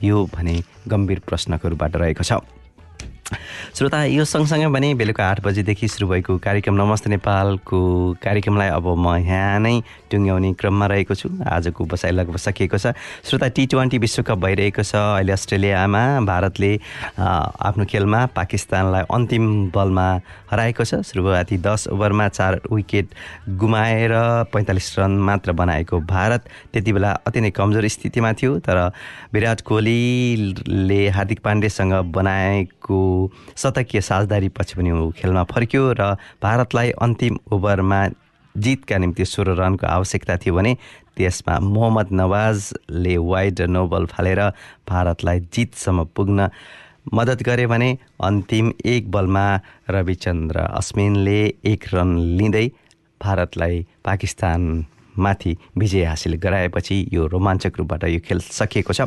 यो 0.03 0.25
भने 0.33 0.55
गम्भीर 0.87 1.19
प्रश्नको 1.27 1.67
रहेको 1.73 2.23
छ। 2.23 2.39
श्रोता 3.25 4.03
यो 4.05 4.23
सँगसँगै 4.23 4.67
पनि 4.69 4.93
बेलुका 4.93 5.25
आठ 5.25 5.39
बजीदेखि 5.41 5.87
सुरु 5.89 6.07
भएको 6.07 6.37
कार्यक्रम 6.37 6.75
नमस्ते 6.77 7.09
नेपालको 7.09 7.81
कार्यक्रमलाई 8.21 8.69
अब 8.69 8.85
म 8.85 9.17
यहाँ 9.17 9.59
नै 9.59 9.81
टुङ्ग्याउने 10.13 10.53
क्रममा 10.53 10.85
रहेको 10.85 11.13
छु। 11.17 11.29
आजको 11.41 11.85
बसाइ 11.89 12.11
लगभग 12.13 12.37
सकिएको 12.37 12.77
छ। 12.77 12.93
श्रोता 13.25 13.47
टी 13.49 13.65
ट्वेन्टी 13.65 13.97
विश्वकप 13.97 14.37
भइरहेको 14.45 14.83
छ। 14.85 14.93
अहिले 15.17 15.33
अस्ट्रेलियामा 15.33 16.03
भारतले 16.21 16.71
आफ्नो 17.17 17.85
खेलमा 17.89 18.25
पाकिस्तानलाई 18.37 19.03
अन्तिम 19.09 19.73
बलमा 19.73 20.07
हराएको 20.53 20.83
छ। 20.85 21.01
सुरुवाती 21.01 21.57
दस 21.65 21.87
ओभरमा 21.97 22.27
चार 22.29 22.61
विकेट 22.69 23.07
गुमाएर 23.57 24.13
पैँतालिस 24.53 24.87
रन 24.99 25.17
मात्र 25.25 25.51
बनाएको 25.51 25.99
भारत 26.05 26.41
त्यति 26.73 26.93
बेला 26.93 27.11
अति 27.25 27.41
नै 27.41 27.51
कमजोर 27.57 27.87
स्थितिमा 27.89 28.33
थियो। 28.37 28.59
तर 28.61 28.77
विराट 29.33 29.61
कोहलीले 29.65 31.01
हार्दिक 31.09 31.39
पाण्डेसँग 31.41 31.93
बनाएको 32.13 32.84
शतकीय 33.57 34.01
साझदारी 34.01 34.49
पछि 34.49 34.75
पनि 34.77 34.91
ऊ 34.91 35.11
खेलमा 35.17 35.43
फर्क्यो 35.45 35.83
र 35.99 36.13
भारतलाई 36.43 36.91
अन्तिम 37.01 37.37
ओभरमा 37.53 37.99
जितका 38.55 38.97
निम्ति 38.97 39.25
सोह्र 39.25 39.55
रनको 39.59 39.87
आवश्यकता 39.87 40.37
थियो 40.37 40.55
भने 40.55 40.73
त्यसमा 41.17 41.59
मोहम्मद 41.67 42.09
नवाजले 42.21 43.15
वाइड 43.25 43.61
नोबल 43.75 44.05
फालेर 44.13 44.41
भारतलाई 44.89 45.39
जितसम्म 45.53 46.03
पुग्न 46.15 46.49
मद्दत 47.13 47.43
गरे 47.43 47.65
भने 47.67 47.89
अन्तिम 48.23 48.71
एक 48.85 49.11
बलमा 49.11 49.45
रविचन्द्र 49.89 50.59
अश्विनले 50.79 51.39
एक 51.71 51.83
रन 51.93 52.17
लिँदै 52.37 52.67
भारतलाई 53.21 53.85
पाकिस्तानमाथि 55.15 55.57
विजय 55.77 56.03
हासिल 56.05 56.35
गराएपछि 56.35 57.07
यो 57.13 57.27
रोमाञ्चक 57.27 57.77
रूपबाट 57.77 58.03
यो 58.03 58.19
खेल 58.19 58.39
सकिएको 58.39 58.93
छ। 58.93 59.01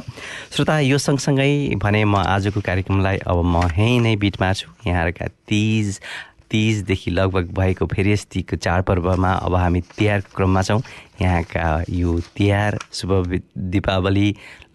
श्रोता 0.53 0.79
यो 0.81 0.99
सँगसँगै 0.99 1.77
भने 1.77 2.05
म 2.05 2.17
आजको 2.17 2.61
कार्यक्रमलाई 2.61 3.19
अब 3.27 3.45
म 3.45 3.69
यहीँ 3.69 4.01
नै 4.01 4.17
बिट 4.17 4.41
मार्छु 4.41 4.69
यहाँहरूका 4.87 5.27
तिज 5.49 6.01
तिजदेखि 6.49 7.11
लगभग 7.11 7.53
भएको 7.53 7.87
फेरि 7.87 8.13
यस्तीको 8.13 8.57
चाडपर्वमा 8.57 9.33
अब 9.45 9.55
हामी 9.55 9.81
तिहारको 9.81 10.37
क्रममा 10.37 10.63
छौँ। 10.63 10.81
यहाँका 11.21 11.85
यो 11.93 12.19
तिहार 12.37 12.79
शुभ 12.93 13.41
दीपावली 13.69 14.29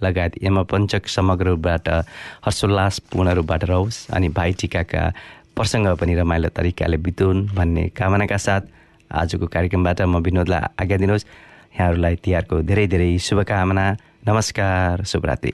लगायत 0.03 0.33
यमपञ्चक 0.43 1.07
समग्र 1.07 1.47
रूपबाट 1.57 1.89
हर्षोल्लासपूर्ण 2.45 3.29
रूपबाट 3.33 3.63
रहोस्। 3.65 3.97
अनि 4.13 4.29
भाइटिकाका 4.29 5.03
प्रसङ्ग 5.57 5.97
पनि 5.97 6.13
रमाइलो 6.15 6.49
तरिकाले 6.53 6.97
बितुन् 6.97 7.47
भन्ने 7.57 7.89
कामनाका 7.97 8.37
साथ 8.37 8.61
आजको 9.13 9.45
कार्यक्रमबाट 9.47 10.01
म 10.01 10.17
विनोदलाई 10.19 10.61
आज्ञा 10.81 10.97
दिनुहोस्। 10.97 11.25
यहाँहरूलाई 11.73 12.15
तिहारको 12.15 12.55
धेरै 12.61 12.85
धेरै 12.87 13.17
शुभकामना। 13.17 13.85
नमस्कार 14.27 15.03
शुभरात्रि। 15.03 15.53